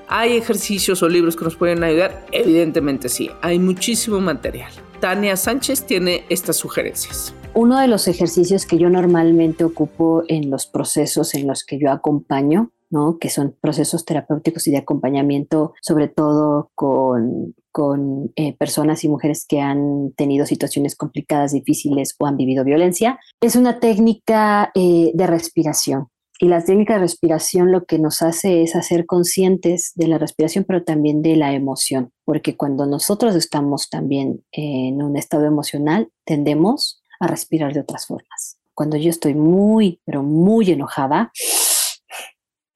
¿Hay 0.06 0.36
ejercicios 0.36 1.02
o 1.02 1.08
libros 1.08 1.34
que 1.34 1.44
nos 1.44 1.56
pueden 1.56 1.82
ayudar? 1.82 2.26
Evidentemente 2.30 3.08
sí, 3.08 3.30
hay 3.40 3.58
muchísimo 3.58 4.20
material. 4.20 4.70
Tania 5.00 5.36
Sánchez 5.36 5.84
tiene 5.86 6.24
estas 6.28 6.56
sugerencias. 6.56 7.34
Uno 7.54 7.80
de 7.80 7.88
los 7.88 8.06
ejercicios 8.06 8.66
que 8.66 8.76
yo 8.76 8.90
normalmente 8.90 9.64
ocupo 9.64 10.24
en 10.28 10.50
los 10.50 10.66
procesos 10.66 11.34
en 11.34 11.46
los 11.46 11.64
que 11.64 11.78
yo 11.78 11.90
acompaño, 11.90 12.70
¿no? 12.90 13.18
que 13.18 13.30
son 13.30 13.56
procesos 13.58 14.04
terapéuticos 14.04 14.66
y 14.66 14.72
de 14.72 14.78
acompañamiento, 14.78 15.72
sobre 15.80 16.08
todo 16.08 16.70
con, 16.74 17.54
con 17.72 18.30
eh, 18.36 18.54
personas 18.58 19.04
y 19.04 19.08
mujeres 19.08 19.46
que 19.48 19.60
han 19.60 20.12
tenido 20.16 20.44
situaciones 20.44 20.96
complicadas, 20.96 21.52
difíciles 21.52 22.14
o 22.18 22.26
han 22.26 22.36
vivido 22.36 22.62
violencia, 22.62 23.18
es 23.40 23.56
una 23.56 23.80
técnica 23.80 24.70
eh, 24.74 25.12
de 25.14 25.26
respiración. 25.26 26.08
Y 26.38 26.48
la 26.48 26.62
técnica 26.62 26.94
de 26.94 27.00
respiración 27.00 27.72
lo 27.72 27.86
que 27.86 27.98
nos 27.98 28.20
hace 28.20 28.62
es 28.62 28.76
hacer 28.76 29.06
conscientes 29.06 29.92
de 29.94 30.06
la 30.06 30.18
respiración, 30.18 30.64
pero 30.64 30.84
también 30.84 31.22
de 31.22 31.36
la 31.36 31.54
emoción, 31.54 32.12
porque 32.24 32.56
cuando 32.56 32.84
nosotros 32.86 33.34
estamos 33.34 33.88
también 33.88 34.44
en 34.52 35.02
un 35.02 35.16
estado 35.16 35.46
emocional, 35.46 36.10
tendemos 36.24 37.02
a 37.20 37.26
respirar 37.26 37.72
de 37.72 37.80
otras 37.80 38.06
formas. 38.06 38.58
Cuando 38.74 38.98
yo 38.98 39.08
estoy 39.08 39.34
muy, 39.34 40.00
pero 40.04 40.22
muy 40.22 40.70
enojada, 40.70 41.32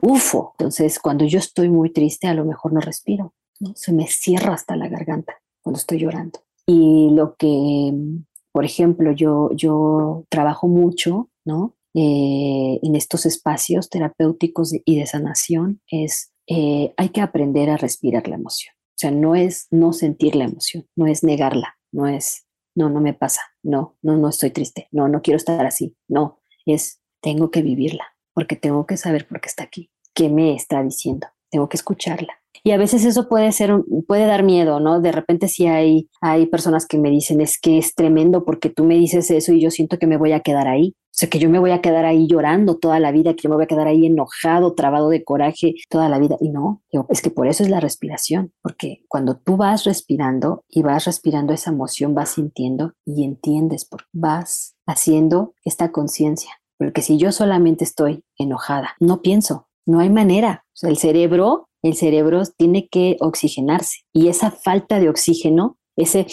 ufo. 0.01 0.55
Entonces, 0.59 0.99
cuando 0.99 1.27
yo 1.27 1.39
estoy 1.39 1.69
muy 1.69 1.93
triste, 1.93 2.27
a 2.27 2.35
lo 2.35 2.47
mejor 2.47 2.73
no 2.73 2.81
respiro. 2.81 3.35
Se 3.75 3.93
me 3.93 4.07
cierra 4.07 4.55
hasta 4.55 4.77
la 4.77 4.89
garganta 4.89 5.35
cuando 5.61 5.79
estoy 5.79 5.99
llorando. 5.99 6.41
Y 6.65 7.11
lo 7.13 7.37
que, 7.37 7.93
por 8.53 8.65
ejemplo, 8.65 9.13
yo, 9.13 9.51
yo 9.53 10.25
trabajo 10.31 10.69
mucho, 10.69 11.29
¿no? 11.45 11.75
Eh, 11.95 12.79
en 12.83 12.95
estos 12.95 13.27
espacios 13.27 13.91
terapéuticos 13.91 14.73
y 14.85 14.99
de 14.99 15.07
sanación 15.07 15.81
es, 15.89 16.33
eh, 16.47 16.95
hay 16.97 17.09
que 17.09 17.21
aprender 17.21 17.69
a 17.71 17.77
respirar 17.77 18.29
la 18.29 18.37
emoción. 18.37 18.75
O 18.75 18.99
sea, 19.01 19.11
no 19.11 19.35
es 19.35 19.67
no 19.71 19.93
sentir 19.93 20.37
la 20.37 20.45
emoción, 20.45 20.87
no 20.95 21.07
es 21.07 21.25
negarla, 21.25 21.79
no 21.91 22.07
es, 22.07 22.47
no, 22.75 22.91
no 22.91 23.01
me 23.01 23.15
pasa, 23.15 23.41
no, 23.63 23.97
no, 24.03 24.17
no 24.17 24.29
estoy 24.29 24.51
triste, 24.51 24.89
no, 24.93 25.09
no 25.09 25.23
quiero 25.23 25.39
estar 25.39 25.65
así, 25.65 25.97
no, 26.07 26.41
es, 26.67 27.01
tengo 27.23 27.51
que 27.51 27.63
vivirla, 27.63 28.05
porque 28.35 28.57
tengo 28.57 28.87
que 28.87 28.97
saber 28.97 29.27
por 29.27 29.41
qué 29.41 29.49
está 29.49 29.65
aquí, 29.65 29.91
qué 30.15 30.29
me 30.29 30.55
está 30.55 30.83
diciendo, 30.83 31.29
tengo 31.51 31.69
que 31.69 31.77
escucharla. 31.77 32.35
Y 32.63 32.73
a 32.73 32.77
veces 32.77 33.05
eso 33.05 33.29
puede 33.29 33.53
ser, 33.53 33.73
puede 34.07 34.27
dar 34.27 34.43
miedo, 34.43 34.81
¿no? 34.81 35.01
De 35.01 35.13
repente 35.13 35.49
si 35.49 35.67
hay, 35.67 36.11
hay 36.21 36.47
personas 36.47 36.87
que 36.87 36.99
me 36.99 37.11
dicen, 37.11 37.41
es 37.41 37.59
que 37.59 37.79
es 37.79 37.95
tremendo 37.95 38.45
porque 38.45 38.69
tú 38.69 38.85
me 38.85 38.97
dices 38.97 39.31
eso 39.31 39.53
y 39.53 39.63
yo 39.63 39.71
siento 39.71 39.99
que 39.99 40.07
me 40.07 40.19
voy 40.19 40.33
a 40.33 40.41
quedar 40.41 40.69
ahí. 40.69 40.95
O 41.11 41.13
sea, 41.21 41.29
que 41.29 41.39
yo 41.39 41.51
me 41.51 41.59
voy 41.59 41.73
a 41.73 41.81
quedar 41.81 42.05
ahí 42.05 42.27
llorando 42.27 42.79
toda 42.79 43.01
la 43.01 43.13
vida, 43.13 43.35
que 43.35 43.43
yo 43.43 43.51
me 43.51 43.57
voy 43.57 43.65
a 43.65 43.69
quedar 43.69 43.89
ahí 43.89 44.07
enojado, 44.07 44.75
trabado 44.75 45.09
de 45.09 45.25
coraje 45.25 45.75
toda 45.89 46.09
la 46.09 46.19
vida. 46.19 46.37
Y 46.41 46.51
no, 46.51 46.83
es 47.09 47.21
que 47.21 47.31
por 47.31 47.47
eso 47.47 47.63
es 47.63 47.69
la 47.69 47.81
respiración, 47.81 48.53
porque 48.63 49.05
cuando 49.09 49.37
tú 49.37 49.57
vas 49.57 49.85
respirando 49.85 50.65
y 50.69 50.83
vas 50.83 51.05
respirando 51.05 51.53
esa 51.53 51.71
emoción, 51.71 52.15
vas 52.15 52.31
sintiendo 52.31 52.95
y 53.05 53.25
entiendes, 53.25 53.85
por 53.85 54.05
vas 54.13 54.77
haciendo 54.87 55.55
esta 55.65 55.93
conciencia. 55.93 56.53
Porque 56.79 57.03
si 57.03 57.19
yo 57.19 57.33
solamente 57.33 57.85
estoy 57.85 58.25
enojada, 58.39 58.95
no 59.01 59.21
pienso, 59.21 59.69
no 59.85 60.01
hay 60.01 60.09
manera. 60.09 60.65
El 60.83 60.97
cerebro 60.97 61.67
el 61.83 61.97
cerebro 61.97 62.43
tiene 62.57 62.89
que 62.89 63.17
oxigenarse 63.21 64.01
y 64.13 64.29
esa 64.29 64.51
falta 64.51 65.01
de 65.01 65.09
oxígeno, 65.09 65.79
ese, 65.97 66.27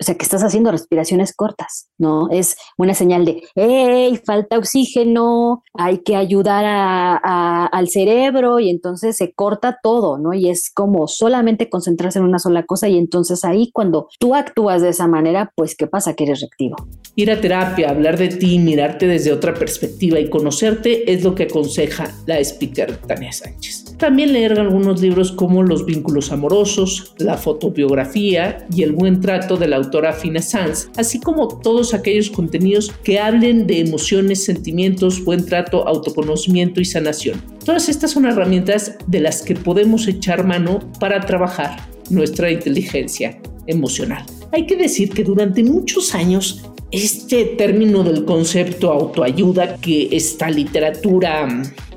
o 0.00 0.04
sea, 0.04 0.14
que 0.14 0.24
estás 0.24 0.42
haciendo 0.44 0.70
respiraciones 0.70 1.34
cortas, 1.34 1.88
¿no? 1.98 2.28
Es 2.30 2.56
una 2.76 2.94
señal 2.94 3.24
de, 3.24 3.42
hey, 3.54 4.20
falta 4.24 4.58
oxígeno, 4.58 5.62
hay 5.74 5.98
que 5.98 6.16
ayudar 6.16 6.64
al 6.64 7.88
cerebro 7.88 8.60
y 8.60 8.70
entonces 8.70 9.16
se 9.16 9.32
corta 9.32 9.78
todo, 9.82 10.18
¿no? 10.18 10.34
Y 10.34 10.48
es 10.50 10.70
como 10.72 11.08
solamente 11.08 11.68
concentrarse 11.68 12.18
en 12.18 12.24
una 12.24 12.38
sola 12.38 12.64
cosa 12.64 12.88
y 12.88 12.96
entonces 12.96 13.44
ahí 13.44 13.70
cuando 13.72 14.08
tú 14.18 14.34
actúas 14.34 14.82
de 14.82 14.90
esa 14.90 15.06
manera, 15.08 15.52
pues, 15.56 15.74
¿qué 15.74 15.86
pasa? 15.86 16.14
Que 16.14 16.24
eres 16.24 16.40
reactivo. 16.40 16.76
Ir 17.16 17.30
a 17.30 17.40
terapia, 17.40 17.90
hablar 17.90 18.18
de 18.18 18.28
ti, 18.28 18.58
mirarte 18.58 19.06
desde 19.06 19.32
otra 19.32 19.54
perspectiva 19.54 20.20
y 20.20 20.30
conocerte 20.30 21.12
es 21.12 21.24
lo 21.24 21.34
que 21.34 21.44
aconseja 21.44 22.14
la 22.26 22.38
speaker 22.38 22.96
Tania 22.98 23.32
Sánchez. 23.32 23.87
También 23.98 24.32
leer 24.32 24.60
algunos 24.60 25.02
libros 25.02 25.32
como 25.32 25.64
Los 25.64 25.84
vínculos 25.84 26.30
amorosos, 26.30 27.14
La 27.18 27.36
fotobiografía 27.36 28.64
y 28.72 28.84
El 28.84 28.92
buen 28.92 29.20
trato 29.20 29.56
de 29.56 29.66
la 29.66 29.76
autora 29.76 30.12
Fina 30.12 30.40
Sanz, 30.40 30.88
así 30.96 31.18
como 31.18 31.48
todos 31.48 31.94
aquellos 31.94 32.30
contenidos 32.30 32.92
que 33.02 33.18
hablen 33.18 33.66
de 33.66 33.80
emociones, 33.80 34.44
sentimientos, 34.44 35.24
buen 35.24 35.44
trato, 35.44 35.86
autoconocimiento 35.88 36.80
y 36.80 36.84
sanación. 36.84 37.42
Todas 37.64 37.88
estas 37.88 38.12
son 38.12 38.26
herramientas 38.26 38.96
de 39.08 39.18
las 39.18 39.42
que 39.42 39.56
podemos 39.56 40.06
echar 40.06 40.46
mano 40.46 40.78
para 41.00 41.18
trabajar 41.20 41.76
nuestra 42.08 42.52
inteligencia 42.52 43.40
emocional. 43.66 44.24
Hay 44.52 44.64
que 44.66 44.76
decir 44.76 45.10
que 45.10 45.24
durante 45.24 45.64
muchos 45.64 46.14
años 46.14 46.62
este 46.92 47.44
término 47.44 48.04
del 48.04 48.24
concepto 48.24 48.92
autoayuda 48.92 49.76
que 49.76 50.08
esta 50.12 50.48
literatura 50.48 51.46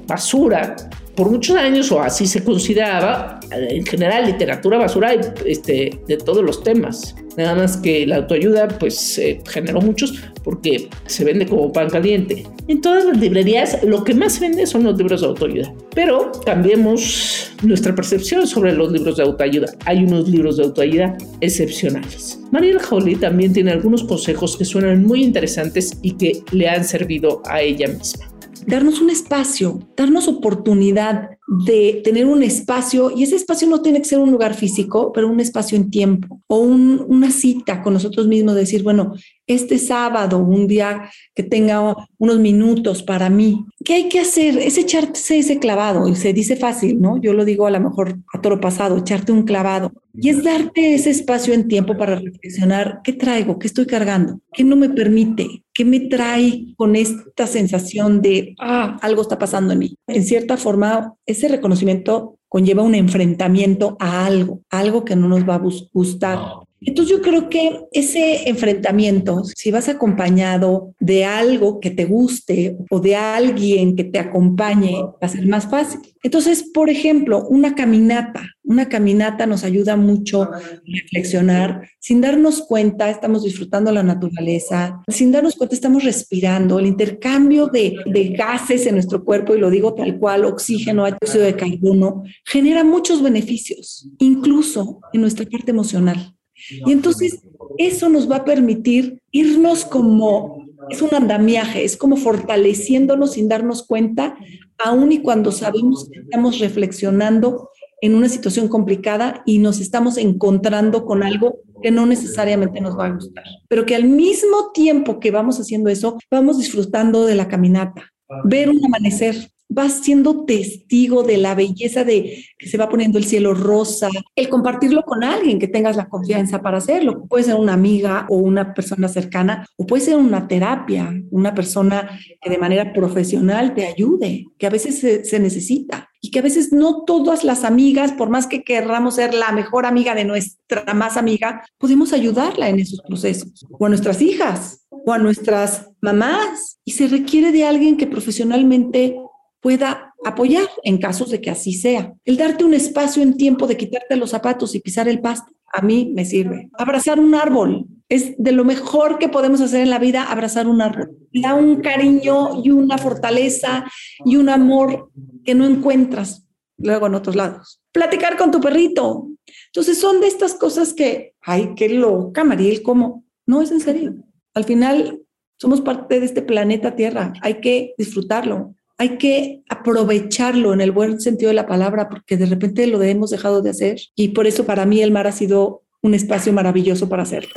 basura 0.07 0.75
por 1.15 1.29
muchos 1.29 1.55
años, 1.57 1.91
o 1.91 2.01
así 2.01 2.25
se 2.25 2.43
consideraba, 2.43 3.39
en 3.51 3.85
general 3.85 4.25
literatura 4.25 4.77
basura 4.77 5.13
este, 5.45 5.99
de 6.07 6.17
todos 6.17 6.43
los 6.43 6.63
temas. 6.63 7.15
Nada 7.37 7.55
más 7.55 7.77
que 7.77 8.05
la 8.05 8.17
autoayuda 8.17 8.67
pues 8.67 9.19
generó 9.47 9.81
muchos 9.81 10.21
porque 10.43 10.89
se 11.05 11.23
vende 11.23 11.45
como 11.45 11.71
pan 11.71 11.89
caliente. 11.89 12.45
En 12.67 12.81
todas 12.81 13.05
las 13.05 13.17
librerías 13.17 13.83
lo 13.83 14.03
que 14.03 14.13
más 14.13 14.33
se 14.33 14.41
vende 14.41 14.65
son 14.65 14.83
los 14.83 14.97
libros 14.97 15.21
de 15.21 15.27
autoayuda. 15.27 15.73
Pero 15.93 16.31
cambiemos 16.45 17.51
nuestra 17.63 17.95
percepción 17.95 18.47
sobre 18.47 18.73
los 18.73 18.91
libros 18.91 19.17
de 19.17 19.23
autoayuda. 19.23 19.67
Hay 19.85 20.03
unos 20.03 20.27
libros 20.27 20.57
de 20.57 20.63
autoayuda 20.63 21.17
excepcionales. 21.39 22.39
Mariel 22.51 22.79
Holly 22.89 23.15
también 23.15 23.53
tiene 23.53 23.71
algunos 23.71 24.03
consejos 24.03 24.57
que 24.57 24.65
suenan 24.65 25.05
muy 25.05 25.23
interesantes 25.23 25.97
y 26.01 26.11
que 26.17 26.43
le 26.51 26.67
han 26.67 26.83
servido 26.83 27.41
a 27.45 27.61
ella 27.61 27.87
misma 27.87 28.30
darnos 28.65 29.01
un 29.01 29.09
espacio, 29.09 29.79
darnos 29.95 30.27
oportunidad 30.27 31.37
de 31.47 32.01
tener 32.03 32.25
un 32.25 32.43
espacio, 32.43 33.11
y 33.15 33.23
ese 33.23 33.35
espacio 33.35 33.67
no 33.67 33.81
tiene 33.81 33.99
que 33.99 34.05
ser 34.05 34.19
un 34.19 34.31
lugar 34.31 34.53
físico, 34.53 35.11
pero 35.11 35.27
un 35.27 35.39
espacio 35.39 35.77
en 35.77 35.89
tiempo, 35.89 36.41
o 36.47 36.59
una 36.59 37.31
cita 37.31 37.81
con 37.81 37.93
nosotros 37.93 38.27
mismos, 38.27 38.55
decir, 38.55 38.83
bueno, 38.83 39.13
este 39.47 39.77
sábado, 39.77 40.37
un 40.37 40.67
día 40.67 41.09
que 41.35 41.43
tenga 41.43 41.95
unos 42.17 42.39
minutos 42.39 43.03
para 43.03 43.29
mí, 43.29 43.65
¿qué 43.83 43.95
hay 43.95 44.09
que 44.09 44.19
hacer? 44.19 44.57
Es 44.59 44.77
echarse 44.77 45.39
ese 45.39 45.59
clavado, 45.59 46.07
y 46.07 46.15
se 46.15 46.31
dice 46.31 46.55
fácil, 46.55 47.01
¿no? 47.01 47.19
Yo 47.19 47.33
lo 47.33 47.43
digo 47.43 47.65
a 47.67 47.71
lo 47.71 47.79
mejor 47.79 48.17
a 48.33 48.41
toro 48.41 48.61
pasado, 48.61 48.97
echarte 48.97 49.31
un 49.31 49.43
clavado. 49.43 49.91
Y 50.13 50.29
es 50.29 50.43
darte 50.43 50.93
ese 50.93 51.09
espacio 51.09 51.53
en 51.53 51.69
tiempo 51.69 51.97
para 51.97 52.15
reflexionar, 52.15 52.99
¿qué 53.03 53.13
traigo? 53.13 53.57
¿Qué 53.57 53.67
estoy 53.67 53.85
cargando? 53.85 54.41
¿Qué 54.53 54.63
no 54.63 54.75
me 54.75 54.89
permite? 54.89 55.63
¿Qué 55.73 55.85
me 55.85 56.01
trae 56.01 56.65
con 56.75 56.97
esta 56.97 57.47
sensación 57.47 58.21
de, 58.21 58.53
ah, 58.59 58.97
algo 59.01 59.21
está 59.21 59.39
pasando 59.39 59.71
en 59.71 59.79
mí? 59.79 59.95
En 60.07 60.25
cierta 60.25 60.57
forma, 60.57 61.13
ese 61.41 61.47
reconocimiento 61.47 62.37
conlleva 62.47 62.83
un 62.83 62.93
enfrentamiento 62.93 63.97
a 63.99 64.25
algo, 64.25 64.61
algo 64.69 65.03
que 65.03 65.15
no 65.15 65.27
nos 65.27 65.47
va 65.47 65.55
a 65.55 65.61
gustar. 65.91 66.39
Entonces 66.83 67.15
yo 67.15 67.21
creo 67.21 67.47
que 67.47 67.81
ese 67.91 68.49
enfrentamiento, 68.49 69.43
si 69.43 69.69
vas 69.69 69.87
acompañado 69.87 70.95
de 70.99 71.25
algo 71.25 71.79
que 71.79 71.91
te 71.91 72.05
guste 72.05 72.75
o 72.89 72.99
de 72.99 73.15
alguien 73.15 73.95
que 73.95 74.03
te 74.03 74.17
acompañe, 74.17 74.95
va 74.99 75.17
a 75.21 75.27
ser 75.27 75.45
más 75.45 75.69
fácil. 75.69 75.99
Entonces, 76.23 76.63
por 76.63 76.89
ejemplo, 76.89 77.47
una 77.49 77.75
caminata. 77.75 78.43
Una 78.63 78.89
caminata 78.89 79.45
nos 79.45 79.63
ayuda 79.63 79.95
mucho 79.95 80.43
a 80.43 80.59
reflexionar. 80.85 81.87
Sin 81.99 82.19
darnos 82.19 82.63
cuenta, 82.63 83.11
estamos 83.11 83.43
disfrutando 83.43 83.91
la 83.91 84.01
naturaleza. 84.01 85.01
Sin 85.07 85.31
darnos 85.31 85.55
cuenta, 85.55 85.75
estamos 85.75 86.03
respirando. 86.03 86.79
El 86.79 86.87
intercambio 86.87 87.67
de, 87.67 87.95
de 88.07 88.29
gases 88.29 88.87
en 88.87 88.95
nuestro 88.95 89.23
cuerpo, 89.23 89.55
y 89.55 89.59
lo 89.59 89.69
digo 89.69 89.93
tal 89.93 90.17
cual, 90.17 90.45
oxígeno, 90.45 91.05
dióxido 91.05 91.43
de 91.43 91.55
carbono, 91.55 92.23
genera 92.45 92.83
muchos 92.83 93.21
beneficios, 93.21 94.09
incluso 94.17 94.99
en 95.13 95.21
nuestra 95.21 95.45
parte 95.45 95.69
emocional. 95.69 96.35
Y 96.69 96.91
entonces 96.91 97.41
eso 97.77 98.09
nos 98.09 98.29
va 98.29 98.37
a 98.37 98.45
permitir 98.45 99.21
irnos 99.31 99.85
como, 99.85 100.65
es 100.89 101.01
un 101.01 101.13
andamiaje, 101.13 101.83
es 101.83 101.97
como 101.97 102.17
fortaleciéndonos 102.17 103.33
sin 103.33 103.47
darnos 103.47 103.85
cuenta, 103.85 104.37
aun 104.77 105.11
y 105.11 105.19
cuando 105.19 105.51
sabemos 105.51 106.09
que 106.09 106.19
estamos 106.19 106.59
reflexionando 106.59 107.69
en 108.01 108.15
una 108.15 108.29
situación 108.29 108.67
complicada 108.67 109.43
y 109.45 109.59
nos 109.59 109.79
estamos 109.79 110.17
encontrando 110.17 111.05
con 111.05 111.23
algo 111.23 111.59
que 111.81 111.91
no 111.91 112.05
necesariamente 112.05 112.81
nos 112.81 112.97
va 112.97 113.07
a 113.07 113.11
gustar, 113.11 113.43
pero 113.67 113.85
que 113.85 113.95
al 113.95 114.05
mismo 114.05 114.71
tiempo 114.73 115.19
que 115.19 115.31
vamos 115.31 115.59
haciendo 115.59 115.89
eso, 115.89 116.17
vamos 116.29 116.57
disfrutando 116.57 117.25
de 117.25 117.35
la 117.35 117.47
caminata, 117.47 118.11
ver 118.43 118.69
un 118.69 118.83
amanecer, 118.83 119.50
vas 119.73 120.01
siendo 120.03 120.43
testigo 120.43 121.23
de 121.23 121.37
la 121.37 121.55
belleza 121.55 122.03
de 122.03 122.43
que 122.57 122.67
se 122.67 122.77
va 122.77 122.89
poniendo 122.89 123.17
el 123.17 123.23
cielo 123.23 123.53
rosa, 123.53 124.09
el 124.35 124.49
compartirlo 124.49 125.03
con 125.03 125.23
alguien 125.23 125.59
que 125.59 125.69
tengas 125.69 125.95
la 125.95 126.09
confianza 126.09 126.61
para 126.61 126.77
hacerlo. 126.77 127.25
Puede 127.27 127.45
ser 127.45 127.55
una 127.55 127.73
amiga 127.73 128.25
o 128.29 128.35
una 128.35 128.73
persona 128.73 129.07
cercana, 129.07 129.65
o 129.77 129.85
puede 129.85 130.03
ser 130.03 130.17
una 130.17 130.47
terapia, 130.47 131.13
una 131.31 131.55
persona 131.55 132.19
que 132.41 132.49
de 132.49 132.57
manera 132.57 132.91
profesional 132.91 133.73
te 133.73 133.87
ayude, 133.87 134.45
que 134.57 134.67
a 134.67 134.69
veces 134.69 134.99
se, 134.99 135.39
necesita 135.39 136.09
y 136.19 136.29
que 136.31 136.39
a 136.39 136.43
veces 136.43 136.73
no 136.73 137.03
todas 137.05 137.43
las 137.45 137.63
amigas, 137.63 138.11
por 138.11 138.29
más 138.29 138.47
que 138.47 138.63
querramos 138.63 139.15
ser 139.15 139.33
la 139.33 139.51
mejor 139.53 139.85
amiga 139.85 140.13
de 140.13 140.25
nuestra 140.25 140.93
más 140.93 141.15
amiga, 141.15 141.63
podemos 141.77 142.11
ayudarla 142.13 142.67
en 142.69 142.79
esos 142.79 143.01
procesos, 143.01 143.65
o 143.71 143.85
a 143.85 143.89
nuestras 143.89 144.21
hijas, 144.21 144.85
o 145.05 145.13
a 145.13 145.17
nuestras 145.17 145.89
mamás. 146.01 146.79
Y 146.83 146.91
se 146.91 147.07
requiere 147.07 147.51
de 147.51 147.65
alguien 147.65 147.97
que 147.97 148.07
profesionalmente 148.07 149.15
pueda 149.61 150.13
apoyar 150.25 150.67
en 150.83 150.97
casos 150.97 151.29
de 151.29 151.39
que 151.39 151.51
así 151.51 151.73
sea. 151.73 152.13
El 152.25 152.37
darte 152.37 152.65
un 152.65 152.73
espacio 152.73 153.23
en 153.23 153.37
tiempo 153.37 153.67
de 153.67 153.77
quitarte 153.77 154.17
los 154.17 154.31
zapatos 154.31 154.75
y 154.75 154.79
pisar 154.79 155.07
el 155.07 155.21
pasto, 155.21 155.51
a 155.71 155.81
mí 155.81 156.11
me 156.13 156.25
sirve. 156.25 156.69
Abrazar 156.73 157.19
un 157.19 157.33
árbol 157.35 157.85
es 158.09 158.35
de 158.37 158.51
lo 158.51 158.65
mejor 158.65 159.19
que 159.19 159.29
podemos 159.29 159.61
hacer 159.61 159.81
en 159.81 159.89
la 159.89 159.99
vida, 159.99 160.23
abrazar 160.23 160.67
un 160.67 160.81
árbol. 160.81 161.15
Da 161.31 161.53
un 161.53 161.77
cariño 161.77 162.61
y 162.61 162.71
una 162.71 162.97
fortaleza 162.97 163.85
y 164.25 164.35
un 164.35 164.49
amor 164.49 165.11
que 165.45 165.55
no 165.55 165.65
encuentras 165.65 166.45
luego 166.77 167.07
en 167.07 167.15
otros 167.15 167.35
lados. 167.35 167.81
Platicar 167.93 168.37
con 168.37 168.51
tu 168.51 168.59
perrito. 168.59 169.29
Entonces 169.67 169.99
son 169.99 170.19
de 170.19 170.27
estas 170.27 170.55
cosas 170.55 170.93
que, 170.93 171.35
ay, 171.41 171.73
qué 171.75 171.87
loca, 171.89 172.43
Mariel, 172.43 172.81
¿cómo? 172.81 173.23
No 173.45 173.61
es 173.61 173.71
en 173.71 173.79
serio. 173.79 174.15
Al 174.53 174.65
final 174.65 175.21
somos 175.57 175.81
parte 175.81 176.19
de 176.19 176.25
este 176.25 176.41
planeta 176.41 176.95
Tierra. 176.95 177.33
Hay 177.41 177.61
que 177.61 177.93
disfrutarlo 177.97 178.75
hay 179.01 179.17
que 179.17 179.63
aprovecharlo 179.67 180.73
en 180.73 180.79
el 180.79 180.91
buen 180.91 181.19
sentido 181.19 181.49
de 181.49 181.55
la 181.55 181.65
palabra 181.65 182.07
porque 182.07 182.37
de 182.37 182.45
repente 182.45 182.85
lo 182.85 183.01
hemos 183.01 183.31
dejado 183.31 183.63
de 183.63 183.71
hacer 183.71 183.99
y 184.15 184.27
por 184.27 184.45
eso 184.45 184.67
para 184.67 184.85
mí 184.85 185.01
el 185.01 185.11
mar 185.11 185.25
ha 185.25 185.31
sido 185.31 185.81
un 186.03 186.13
espacio 186.13 186.53
maravilloso 186.53 187.09
para 187.09 187.23
hacerlo. 187.23 187.49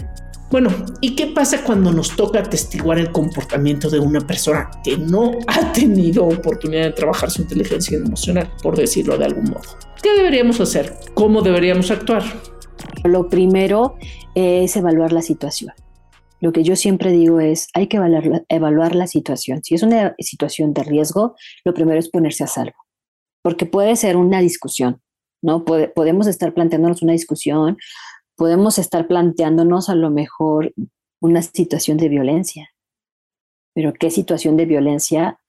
Bueno, 0.51 0.71
¿y 1.03 1.15
qué 1.15 1.27
pasa 1.27 1.63
cuando 1.63 1.93
nos 1.93 2.17
toca 2.17 2.39
atestiguar 2.39 2.99
el 2.99 3.13
comportamiento 3.13 3.91
de 3.91 3.99
una 3.99 4.23
persona 4.23 4.71
que 4.83 4.97
no 4.97 5.33
ha 5.47 5.71
tenido 5.75 6.25
oportunidad 6.25 6.85
de 6.85 6.93
trabajar 6.93 7.31
su 7.31 7.43
inteligencia 7.43 7.99
emocional, 7.99 8.51
por 8.63 8.75
decirlo 8.75 9.19
de 9.19 9.27
algún 9.27 9.45
modo? 9.45 9.77
¿Qué 10.03 10.15
deberíamos 10.17 10.63
hacer? 10.63 10.95
¿Cómo 11.13 11.43
deberíamos 11.43 11.91
actuar? 11.91 12.23
Lo 13.05 13.29
primero 13.29 13.97
es 14.35 14.75
evaluar 14.77 15.13
la 15.13 15.21
situación. 15.21 15.75
Lo 16.45 16.53
que 16.53 16.63
yo 16.63 16.77
siempre 16.77 17.11
digo 17.11 17.41
es, 17.41 17.69
hay 17.73 17.87
que 17.87 17.97
evaluar 18.51 18.95
la, 18.95 19.07
situación. 19.07 19.65
Si 19.65 19.77
es 19.77 19.83
una 19.83 20.15
situación 20.19 20.75
de 20.75 20.83
riesgo, 20.83 21.37
lo 21.65 21.73
primero 21.73 21.99
es 21.99 22.11
ponerse 22.11 22.45
a 22.45 22.47
salvo, 22.47 22.77
porque 23.43 23.65
puede 23.65 23.97
ser 23.97 24.19
una 24.19 24.41
discusión, 24.41 25.01
¿no? 25.43 25.65
podemos 25.65 26.27
estar 26.27 26.53
planteándonos 26.53 27.01
una 27.01 27.13
discusión, 27.13 27.79
podemos 28.37 28.79
estar 28.79 29.07
planteándonos 29.07 29.89
a 29.89 29.95
lo 29.95 30.11
mejor 30.11 30.75
una 31.19 31.41
situación 31.41 31.97
de 31.97 32.11
violencia, 32.11 32.69
pero 33.75 33.95
¿qué 33.95 34.11
situación 34.11 34.59
de 34.59 34.67
violencia 34.67 35.41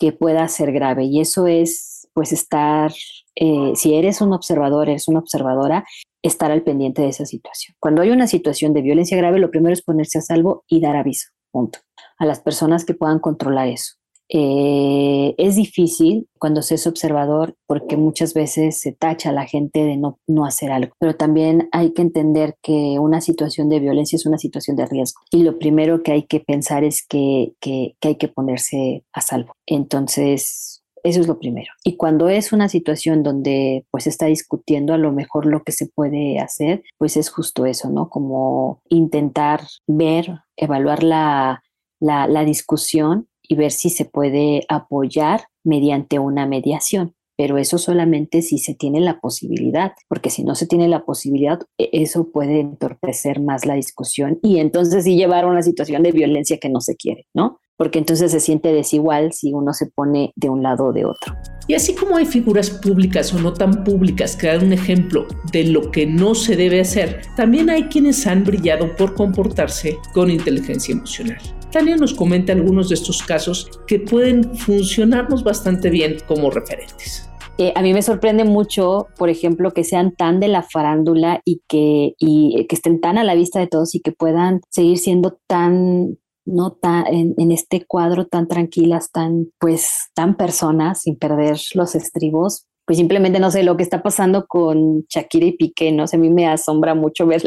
que 0.00 0.10
pueda 0.10 0.48
ser 0.48 0.72
grave? 0.72 1.04
Y 1.04 1.20
eso 1.20 1.46
es, 1.46 2.08
pues, 2.12 2.32
estar, 2.32 2.92
eh, 3.36 3.72
si 3.76 3.94
eres 3.94 4.20
un 4.20 4.32
observador, 4.32 4.88
eres 4.88 5.06
una 5.06 5.20
observadora, 5.20 5.84
estar 6.22 6.50
al 6.50 6.62
pendiente 6.62 7.02
de 7.02 7.08
esa 7.08 7.26
situación. 7.26 7.76
Cuando 7.80 8.02
hay 8.02 8.10
una 8.10 8.26
situación 8.26 8.72
de 8.72 8.82
violencia 8.82 9.16
grave, 9.16 9.38
lo 9.38 9.50
primero 9.50 9.72
es 9.72 9.82
ponerse 9.82 10.18
a 10.18 10.22
salvo 10.22 10.64
y 10.68 10.80
dar 10.80 10.96
aviso, 10.96 11.28
punto, 11.50 11.80
a 12.18 12.26
las 12.26 12.40
personas 12.40 12.84
que 12.84 12.94
puedan 12.94 13.18
controlar 13.18 13.68
eso. 13.68 13.94
Eh, 14.32 15.34
es 15.38 15.56
difícil 15.56 16.28
cuando 16.38 16.62
se 16.62 16.76
es 16.76 16.86
observador 16.86 17.56
porque 17.66 17.96
muchas 17.96 18.32
veces 18.32 18.78
se 18.78 18.92
tacha 18.92 19.30
a 19.30 19.32
la 19.32 19.44
gente 19.44 19.82
de 19.82 19.96
no, 19.96 20.20
no 20.28 20.44
hacer 20.44 20.70
algo, 20.70 20.94
pero 21.00 21.16
también 21.16 21.68
hay 21.72 21.92
que 21.92 22.02
entender 22.02 22.54
que 22.62 23.00
una 23.00 23.20
situación 23.20 23.68
de 23.68 23.80
violencia 23.80 24.14
es 24.14 24.26
una 24.26 24.38
situación 24.38 24.76
de 24.76 24.86
riesgo 24.86 25.20
y 25.32 25.42
lo 25.42 25.58
primero 25.58 26.04
que 26.04 26.12
hay 26.12 26.22
que 26.26 26.38
pensar 26.38 26.84
es 26.84 27.04
que, 27.04 27.54
que, 27.60 27.96
que 27.98 28.08
hay 28.08 28.16
que 28.18 28.28
ponerse 28.28 29.04
a 29.12 29.20
salvo. 29.20 29.56
Entonces, 29.66 30.79
eso 31.04 31.20
es 31.20 31.26
lo 31.26 31.38
primero. 31.38 31.72
Y 31.84 31.96
cuando 31.96 32.28
es 32.28 32.52
una 32.52 32.68
situación 32.68 33.22
donde 33.22 33.86
pues 33.90 34.06
está 34.06 34.26
discutiendo 34.26 34.92
a 34.92 34.98
lo 34.98 35.12
mejor 35.12 35.46
lo 35.46 35.62
que 35.62 35.72
se 35.72 35.86
puede 35.86 36.38
hacer, 36.38 36.82
pues 36.98 37.16
es 37.16 37.30
justo 37.30 37.66
eso, 37.66 37.90
¿no? 37.90 38.08
Como 38.08 38.82
intentar 38.88 39.62
ver, 39.86 40.40
evaluar 40.56 41.02
la, 41.02 41.62
la, 42.00 42.26
la 42.26 42.44
discusión 42.44 43.28
y 43.42 43.56
ver 43.56 43.72
si 43.72 43.90
se 43.90 44.04
puede 44.04 44.64
apoyar 44.68 45.44
mediante 45.64 46.18
una 46.18 46.46
mediación 46.46 47.14
pero 47.40 47.56
eso 47.56 47.78
solamente 47.78 48.42
si 48.42 48.58
se 48.58 48.74
tiene 48.74 49.00
la 49.00 49.18
posibilidad, 49.18 49.92
porque 50.08 50.28
si 50.28 50.44
no 50.44 50.54
se 50.54 50.66
tiene 50.66 50.88
la 50.88 51.06
posibilidad, 51.06 51.58
e, 51.78 51.88
eso 51.90 52.30
puede 52.30 52.60
entorpecer 52.60 53.40
más 53.40 53.64
la 53.64 53.76
discusión 53.76 54.38
y 54.42 54.58
entonces 54.58 55.04
sí 55.04 55.16
llevar 55.16 55.44
a 55.44 55.46
una 55.46 55.62
situación 55.62 56.02
de 56.02 56.12
violencia 56.12 56.58
que 56.58 56.68
no 56.68 56.82
se 56.82 56.96
quiere, 56.96 57.28
¿no? 57.32 57.58
Porque 57.80 57.98
entonces 57.98 58.30
se 58.30 58.40
siente 58.40 58.74
desigual 58.74 59.32
si 59.32 59.54
uno 59.54 59.72
se 59.72 59.86
pone 59.86 60.34
de 60.36 60.50
un 60.50 60.62
lado 60.62 60.88
o 60.88 60.92
de 60.92 61.06
otro. 61.06 61.34
Y 61.66 61.72
así 61.72 61.94
como 61.94 62.18
hay 62.18 62.26
figuras 62.26 62.68
públicas 62.68 63.32
o 63.32 63.38
no 63.38 63.54
tan 63.54 63.84
públicas 63.84 64.36
que 64.36 64.48
dan 64.48 64.66
un 64.66 64.74
ejemplo 64.74 65.26
de 65.50 65.64
lo 65.64 65.90
que 65.90 66.04
no 66.04 66.34
se 66.34 66.56
debe 66.56 66.82
hacer, 66.82 67.22
también 67.38 67.70
hay 67.70 67.84
quienes 67.84 68.26
han 68.26 68.44
brillado 68.44 68.94
por 68.96 69.14
comportarse 69.14 69.96
con 70.12 70.30
inteligencia 70.30 70.92
emocional. 70.92 71.38
Tania 71.72 71.96
nos 71.96 72.12
comenta 72.12 72.52
algunos 72.52 72.90
de 72.90 72.96
estos 72.96 73.22
casos 73.22 73.70
que 73.86 73.98
pueden 73.98 74.54
funcionarnos 74.58 75.42
bastante 75.42 75.88
bien 75.88 76.18
como 76.28 76.50
referentes. 76.50 77.30
Eh, 77.56 77.72
a 77.74 77.82
mí 77.82 77.94
me 77.94 78.02
sorprende 78.02 78.44
mucho, 78.44 79.08
por 79.16 79.28
ejemplo, 79.28 79.70
que 79.72 79.84
sean 79.84 80.14
tan 80.14 80.38
de 80.38 80.48
la 80.48 80.62
farándula 80.62 81.40
y 81.46 81.62
que, 81.66 82.14
y 82.18 82.66
que 82.66 82.76
estén 82.76 83.00
tan 83.00 83.16
a 83.16 83.24
la 83.24 83.34
vista 83.34 83.58
de 83.58 83.66
todos 83.66 83.94
y 83.94 84.00
que 84.00 84.12
puedan 84.12 84.60
seguir 84.68 84.98
siendo 84.98 85.38
tan 85.46 86.16
no 86.44 86.72
tan 86.72 87.06
en, 87.06 87.34
en, 87.38 87.52
este 87.52 87.84
cuadro 87.86 88.26
tan 88.26 88.48
tranquilas, 88.48 89.10
tan 89.10 89.50
pues 89.58 90.10
tan 90.14 90.36
personas 90.36 91.02
sin 91.02 91.16
perder 91.16 91.58
los 91.74 91.94
estribos, 91.94 92.66
pues 92.90 92.98
simplemente 92.98 93.38
no 93.38 93.52
sé 93.52 93.62
lo 93.62 93.76
que 93.76 93.84
está 93.84 94.02
pasando 94.02 94.46
con 94.48 95.04
Shakira 95.08 95.46
y 95.46 95.52
Piqué, 95.52 95.92
no 95.92 96.08
sé, 96.08 96.16
a 96.16 96.18
mí 96.18 96.28
me 96.28 96.48
asombra 96.48 96.96
mucho 96.96 97.24
ver 97.24 97.40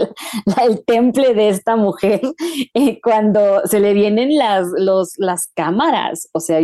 el 0.64 0.86
temple 0.86 1.34
de 1.34 1.50
esta 1.50 1.76
mujer 1.76 2.22
eh, 2.74 3.02
cuando 3.02 3.60
se 3.66 3.82
le 3.82 3.94
vienen 3.94 4.38
las, 4.38 4.68
los, 4.78 5.16
las 5.18 5.50
cámaras, 5.54 6.30
o 6.32 6.40
sea, 6.40 6.62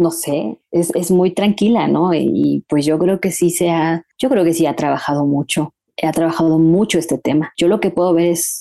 no 0.00 0.10
sé, 0.10 0.58
es, 0.72 0.92
es 0.96 1.12
muy 1.12 1.34
tranquila, 1.34 1.86
¿no? 1.86 2.12
Y, 2.14 2.28
y, 2.34 2.64
pues 2.68 2.84
yo 2.84 2.98
creo 2.98 3.20
que 3.20 3.30
sí 3.30 3.50
se 3.50 3.70
ha, 3.70 4.04
yo 4.18 4.28
creo 4.28 4.42
que 4.42 4.54
sí 4.54 4.66
ha 4.66 4.74
trabajado 4.74 5.24
mucho, 5.24 5.72
ha 6.02 6.12
trabajado 6.12 6.58
mucho 6.58 6.98
este 6.98 7.18
tema. 7.18 7.52
Yo 7.56 7.68
lo 7.68 7.80
que 7.80 7.90
puedo 7.90 8.12
ver 8.12 8.26
es 8.26 8.58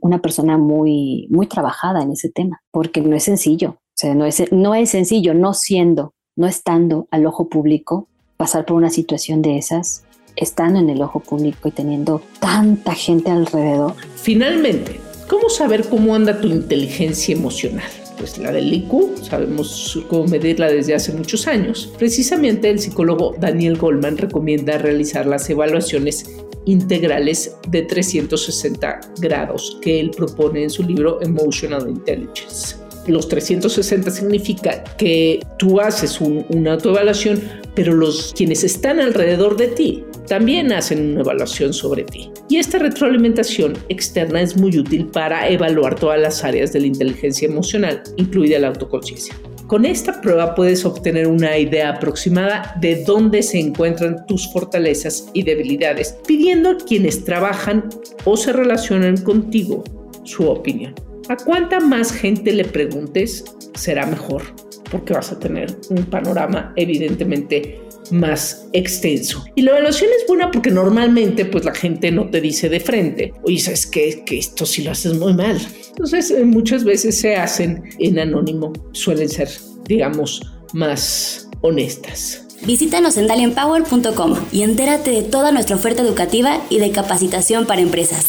una 0.00 0.20
persona 0.20 0.58
muy, 0.58 1.26
muy 1.30 1.46
trabajada 1.46 2.02
en 2.02 2.12
ese 2.12 2.28
tema, 2.28 2.60
porque 2.70 3.00
no 3.00 3.14
es 3.14 3.24
sencillo, 3.24 3.70
o 3.70 3.94
sea, 3.94 4.14
no 4.14 4.26
es, 4.26 4.50
no 4.52 4.74
es 4.74 4.90
sencillo, 4.90 5.34
no 5.34 5.54
siendo, 5.54 6.14
no 6.36 6.46
estando 6.46 7.06
al 7.10 7.26
ojo 7.26 7.48
público, 7.48 8.08
pasar 8.36 8.64
por 8.64 8.76
una 8.76 8.90
situación 8.90 9.42
de 9.42 9.58
esas, 9.58 10.04
estando 10.34 10.80
en 10.80 10.90
el 10.90 11.02
ojo 11.02 11.20
público 11.20 11.68
y 11.68 11.72
teniendo 11.72 12.22
tanta 12.40 12.94
gente 12.94 13.30
alrededor. 13.30 13.94
Finalmente, 14.16 15.00
¿cómo 15.28 15.48
saber 15.48 15.88
cómo 15.88 16.14
anda 16.14 16.40
tu 16.40 16.48
inteligencia 16.48 17.36
emocional? 17.36 17.90
Pues 18.18 18.38
la 18.38 18.52
del 18.52 18.72
IQ, 18.72 19.16
sabemos 19.22 19.98
cómo 20.08 20.26
medirla 20.26 20.70
desde 20.70 20.94
hace 20.94 21.12
muchos 21.12 21.46
años. 21.46 21.92
Precisamente 21.98 22.70
el 22.70 22.78
psicólogo 22.78 23.34
Daniel 23.38 23.76
Goldman 23.76 24.18
recomienda 24.18 24.78
realizar 24.78 25.26
las 25.26 25.48
evaluaciones 25.50 26.24
integrales 26.64 27.56
de 27.68 27.82
360 27.82 29.00
grados 29.18 29.78
que 29.82 30.00
él 30.00 30.10
propone 30.16 30.64
en 30.64 30.70
su 30.70 30.82
libro 30.82 31.20
Emotional 31.22 31.88
Intelligence. 31.88 32.76
Los 33.06 33.28
360 33.28 34.10
significa 34.10 34.84
que 34.96 35.44
tú 35.58 35.80
haces 35.80 36.20
un, 36.20 36.46
una 36.50 36.74
autoevaluación, 36.74 37.42
pero 37.74 37.94
los 37.94 38.32
quienes 38.32 38.62
están 38.62 39.00
alrededor 39.00 39.56
de 39.56 39.68
ti 39.68 40.04
también 40.26 40.72
hacen 40.72 41.12
una 41.12 41.20
evaluación 41.20 41.72
sobre 41.72 42.04
ti. 42.04 42.30
Y 42.48 42.58
esta 42.58 42.78
retroalimentación 42.78 43.76
externa 43.88 44.40
es 44.40 44.56
muy 44.56 44.78
útil 44.78 45.06
para 45.06 45.48
evaluar 45.48 45.94
todas 45.94 46.20
las 46.20 46.44
áreas 46.44 46.72
de 46.72 46.80
la 46.80 46.86
inteligencia 46.86 47.48
emocional, 47.48 48.02
incluida 48.16 48.58
la 48.58 48.68
autoconciencia. 48.68 49.34
Con 49.66 49.86
esta 49.86 50.20
prueba 50.20 50.54
puedes 50.54 50.84
obtener 50.84 51.26
una 51.26 51.56
idea 51.56 51.90
aproximada 51.90 52.76
de 52.80 53.04
dónde 53.04 53.42
se 53.42 53.58
encuentran 53.58 54.26
tus 54.26 54.52
fortalezas 54.52 55.30
y 55.32 55.44
debilidades, 55.44 56.18
pidiendo 56.26 56.70
a 56.70 56.76
quienes 56.76 57.24
trabajan 57.24 57.88
o 58.24 58.36
se 58.36 58.52
relacionan 58.52 59.16
contigo 59.16 59.82
su 60.24 60.46
opinión. 60.46 60.94
A 61.28 61.36
cuánta 61.36 61.80
más 61.80 62.12
gente 62.12 62.52
le 62.52 62.64
preguntes 62.64 63.44
será 63.74 64.04
mejor, 64.04 64.42
porque 64.90 65.14
vas 65.14 65.32
a 65.32 65.38
tener 65.38 65.74
un 65.88 66.04
panorama 66.04 66.74
evidentemente 66.76 67.80
más 68.10 68.66
extenso. 68.72 69.44
Y 69.54 69.62
la 69.62 69.72
evaluación 69.72 70.10
es 70.18 70.26
buena 70.26 70.50
porque 70.50 70.70
normalmente 70.70 71.44
pues 71.44 71.64
la 71.64 71.74
gente 71.74 72.10
no 72.10 72.28
te 72.28 72.40
dice 72.40 72.68
de 72.68 72.80
frente, 72.80 73.32
oye, 73.44 73.58
sabes 73.58 73.86
que, 73.86 74.22
que 74.24 74.38
esto 74.38 74.66
sí 74.66 74.82
lo 74.82 74.90
haces 74.90 75.14
muy 75.14 75.34
mal. 75.34 75.60
Entonces 75.88 76.30
eh, 76.30 76.44
muchas 76.44 76.84
veces 76.84 77.18
se 77.18 77.36
hacen 77.36 77.82
en 77.98 78.18
anónimo, 78.18 78.72
suelen 78.92 79.28
ser, 79.28 79.48
digamos, 79.86 80.42
más 80.72 81.48
honestas. 81.60 82.46
Visítanos 82.64 83.16
en 83.16 83.26
dalienpower.com 83.26 84.36
y 84.52 84.62
entérate 84.62 85.10
de 85.10 85.22
toda 85.22 85.50
nuestra 85.50 85.76
oferta 85.76 86.02
educativa 86.02 86.60
y 86.70 86.78
de 86.78 86.92
capacitación 86.92 87.66
para 87.66 87.80
empresas. 87.80 88.26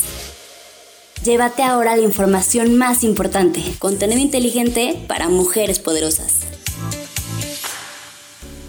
Llévate 1.23 1.63
ahora 1.63 1.95
la 1.95 2.03
información 2.03 2.75
más 2.77 3.03
importante, 3.03 3.62
contenido 3.79 4.19
inteligente 4.19 4.97
para 5.07 5.29
mujeres 5.29 5.79
poderosas. 5.79 6.41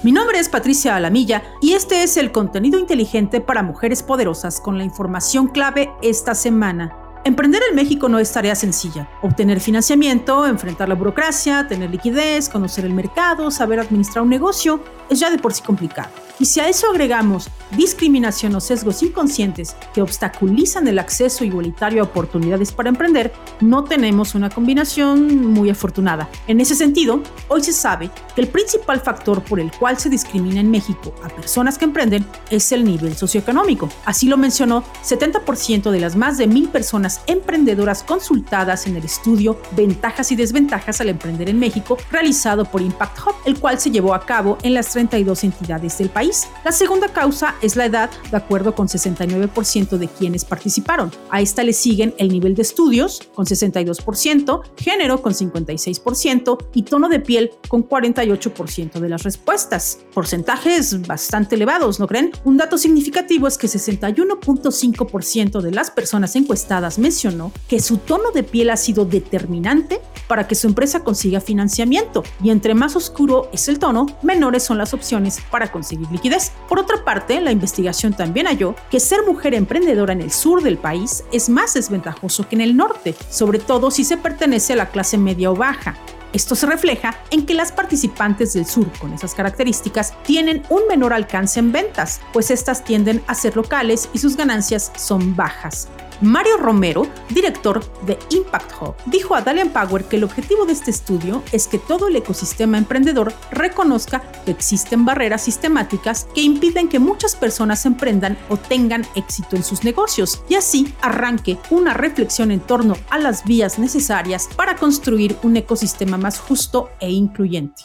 Mi 0.04 0.12
nombre 0.12 0.38
es 0.38 0.50
Patricia 0.50 0.96
Alamilla 0.96 1.42
y 1.62 1.72
este 1.72 2.02
es 2.02 2.18
el 2.18 2.30
contenido 2.30 2.78
inteligente 2.78 3.40
para 3.40 3.62
mujeres 3.62 4.02
poderosas 4.02 4.60
con 4.60 4.76
la 4.76 4.84
información 4.84 5.46
clave 5.48 5.90
esta 6.02 6.34
semana. 6.34 7.03
Emprender 7.26 7.62
en 7.70 7.74
México 7.74 8.10
no 8.10 8.18
es 8.18 8.30
tarea 8.30 8.54
sencilla. 8.54 9.08
Obtener 9.22 9.58
financiamiento, 9.58 10.46
enfrentar 10.46 10.90
la 10.90 10.94
burocracia, 10.94 11.66
tener 11.66 11.88
liquidez, 11.88 12.50
conocer 12.50 12.84
el 12.84 12.92
mercado, 12.92 13.50
saber 13.50 13.80
administrar 13.80 14.24
un 14.24 14.28
negocio, 14.28 14.84
es 15.08 15.20
ya 15.20 15.30
de 15.30 15.38
por 15.38 15.54
sí 15.54 15.62
complicado. 15.62 16.10
Y 16.38 16.46
si 16.46 16.58
a 16.58 16.68
eso 16.68 16.90
agregamos 16.90 17.48
discriminación 17.76 18.54
o 18.56 18.60
sesgos 18.60 19.02
inconscientes 19.02 19.76
que 19.94 20.02
obstaculizan 20.02 20.88
el 20.88 20.98
acceso 20.98 21.44
igualitario 21.44 22.02
a 22.02 22.06
oportunidades 22.06 22.72
para 22.72 22.88
emprender, 22.88 23.32
no 23.60 23.84
tenemos 23.84 24.34
una 24.34 24.50
combinación 24.50 25.52
muy 25.52 25.70
afortunada. 25.70 26.28
En 26.48 26.60
ese 26.60 26.74
sentido, 26.74 27.22
hoy 27.48 27.62
se 27.62 27.72
sabe 27.72 28.10
que 28.34 28.40
el 28.40 28.48
principal 28.48 29.00
factor 29.00 29.42
por 29.42 29.60
el 29.60 29.70
cual 29.70 29.98
se 29.98 30.10
discrimina 30.10 30.60
en 30.60 30.70
México 30.70 31.14
a 31.22 31.28
personas 31.28 31.78
que 31.78 31.84
emprenden 31.84 32.26
es 32.50 32.72
el 32.72 32.84
nivel 32.84 33.16
socioeconómico. 33.16 33.88
Así 34.04 34.26
lo 34.26 34.36
mencionó 34.36 34.82
70% 35.04 35.90
de 35.90 36.00
las 36.00 36.16
más 36.16 36.36
de 36.36 36.48
mil 36.48 36.68
personas 36.68 37.13
emprendedoras 37.26 38.02
consultadas 38.02 38.86
en 38.86 38.96
el 38.96 39.04
estudio 39.04 39.58
Ventajas 39.76 40.32
y 40.32 40.36
desventajas 40.36 41.00
al 41.00 41.08
emprender 41.08 41.48
en 41.48 41.58
México 41.58 41.96
realizado 42.10 42.64
por 42.64 42.82
Impact 42.82 43.18
Hub, 43.20 43.34
el 43.44 43.58
cual 43.58 43.80
se 43.80 43.90
llevó 43.90 44.14
a 44.14 44.24
cabo 44.24 44.58
en 44.62 44.74
las 44.74 44.90
32 44.90 45.44
entidades 45.44 45.98
del 45.98 46.10
país 46.10 46.34
la 46.64 46.72
segunda 46.72 47.08
causa 47.08 47.54
es 47.60 47.76
la 47.76 47.84
edad, 47.84 48.10
de 48.30 48.36
acuerdo 48.36 48.74
con 48.74 48.88
69% 48.88 49.98
de 49.98 50.08
quienes 50.08 50.44
participaron. 50.44 51.10
A 51.30 51.40
esta 51.40 51.62
le 51.62 51.72
siguen 51.72 52.14
el 52.18 52.28
nivel 52.30 52.54
de 52.54 52.62
estudios, 52.62 53.20
con 53.34 53.44
62%, 53.44 54.62
género, 54.76 55.20
con 55.22 55.34
56%, 55.34 56.58
y 56.74 56.82
tono 56.82 57.08
de 57.08 57.20
piel, 57.20 57.50
con 57.68 57.86
48% 57.86 58.98
de 58.98 59.08
las 59.08 59.22
respuestas. 59.22 59.98
Porcentajes 60.14 61.06
bastante 61.06 61.56
elevados, 61.56 62.00
¿no 62.00 62.06
creen? 62.06 62.32
Un 62.44 62.56
dato 62.56 62.78
significativo 62.78 63.46
es 63.46 63.58
que 63.58 63.66
61.5% 63.66 65.60
de 65.60 65.70
las 65.70 65.90
personas 65.90 66.34
encuestadas 66.36 66.98
mencionó 67.04 67.52
que 67.68 67.80
su 67.80 67.98
tono 67.98 68.30
de 68.32 68.42
piel 68.42 68.70
ha 68.70 68.78
sido 68.78 69.04
determinante 69.04 70.00
para 70.26 70.48
que 70.48 70.54
su 70.54 70.66
empresa 70.66 71.04
consiga 71.04 71.42
financiamiento, 71.42 72.24
y 72.42 72.48
entre 72.48 72.74
más 72.74 72.96
oscuro 72.96 73.50
es 73.52 73.68
el 73.68 73.78
tono, 73.78 74.06
menores 74.22 74.62
son 74.62 74.78
las 74.78 74.94
opciones 74.94 75.38
para 75.50 75.70
conseguir 75.70 76.10
liquidez. 76.10 76.52
Por 76.66 76.78
otra 76.78 77.04
parte, 77.04 77.42
la 77.42 77.52
investigación 77.52 78.14
también 78.14 78.46
halló 78.46 78.74
que 78.90 79.00
ser 79.00 79.20
mujer 79.26 79.52
emprendedora 79.52 80.14
en 80.14 80.22
el 80.22 80.30
sur 80.30 80.62
del 80.62 80.78
país 80.78 81.24
es 81.30 81.50
más 81.50 81.74
desventajoso 81.74 82.48
que 82.48 82.56
en 82.56 82.62
el 82.62 82.74
norte, 82.74 83.14
sobre 83.28 83.58
todo 83.58 83.90
si 83.90 84.02
se 84.02 84.16
pertenece 84.16 84.72
a 84.72 84.76
la 84.76 84.88
clase 84.88 85.18
media 85.18 85.50
o 85.50 85.54
baja. 85.56 85.96
Esto 86.32 86.56
se 86.56 86.66
refleja 86.66 87.16
en 87.30 87.44
que 87.44 87.54
las 87.54 87.70
participantes 87.70 88.54
del 88.54 88.66
sur 88.66 88.90
con 88.98 89.12
esas 89.12 89.34
características 89.34 90.14
tienen 90.24 90.62
un 90.70 90.88
menor 90.88 91.12
alcance 91.12 91.60
en 91.60 91.70
ventas, 91.70 92.20
pues 92.32 92.50
estas 92.50 92.82
tienden 92.82 93.22
a 93.26 93.34
ser 93.34 93.56
locales 93.56 94.08
y 94.14 94.18
sus 94.18 94.36
ganancias 94.36 94.90
son 94.96 95.36
bajas. 95.36 95.88
Mario 96.24 96.56
Romero, 96.56 97.06
director 97.28 97.84
de 98.06 98.18
Impact 98.30 98.72
Hub, 98.80 98.94
dijo 99.04 99.34
a 99.34 99.42
Dalian 99.42 99.68
Power 99.68 100.04
que 100.04 100.16
el 100.16 100.24
objetivo 100.24 100.64
de 100.64 100.72
este 100.72 100.90
estudio 100.90 101.42
es 101.52 101.68
que 101.68 101.78
todo 101.78 102.08
el 102.08 102.16
ecosistema 102.16 102.78
emprendedor 102.78 103.34
reconozca 103.50 104.22
que 104.44 104.50
existen 104.50 105.04
barreras 105.04 105.42
sistemáticas 105.42 106.26
que 106.34 106.40
impiden 106.40 106.88
que 106.88 106.98
muchas 106.98 107.36
personas 107.36 107.84
emprendan 107.84 108.38
o 108.48 108.56
tengan 108.56 109.06
éxito 109.14 109.54
en 109.54 109.64
sus 109.64 109.84
negocios 109.84 110.42
y 110.48 110.54
así 110.54 110.94
arranque 111.02 111.58
una 111.68 111.92
reflexión 111.92 112.50
en 112.50 112.60
torno 112.60 112.96
a 113.10 113.18
las 113.18 113.44
vías 113.44 113.78
necesarias 113.78 114.48
para 114.56 114.76
construir 114.76 115.36
un 115.42 115.58
ecosistema 115.58 116.16
más 116.16 116.38
justo 116.38 116.88
e 117.00 117.10
incluyente. 117.10 117.82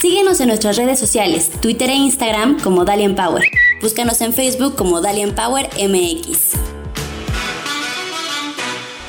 Síguenos 0.00 0.40
en 0.40 0.48
nuestras 0.48 0.78
redes 0.78 0.98
sociales, 0.98 1.50
Twitter 1.60 1.90
e 1.90 1.94
Instagram 1.94 2.60
como 2.60 2.86
Dalian 2.86 3.14
Power. 3.14 3.44
Búscanos 3.82 4.22
en 4.22 4.32
Facebook 4.32 4.74
como 4.74 5.02
Dalian 5.02 5.34
Power 5.34 5.68
MX. 5.76 6.83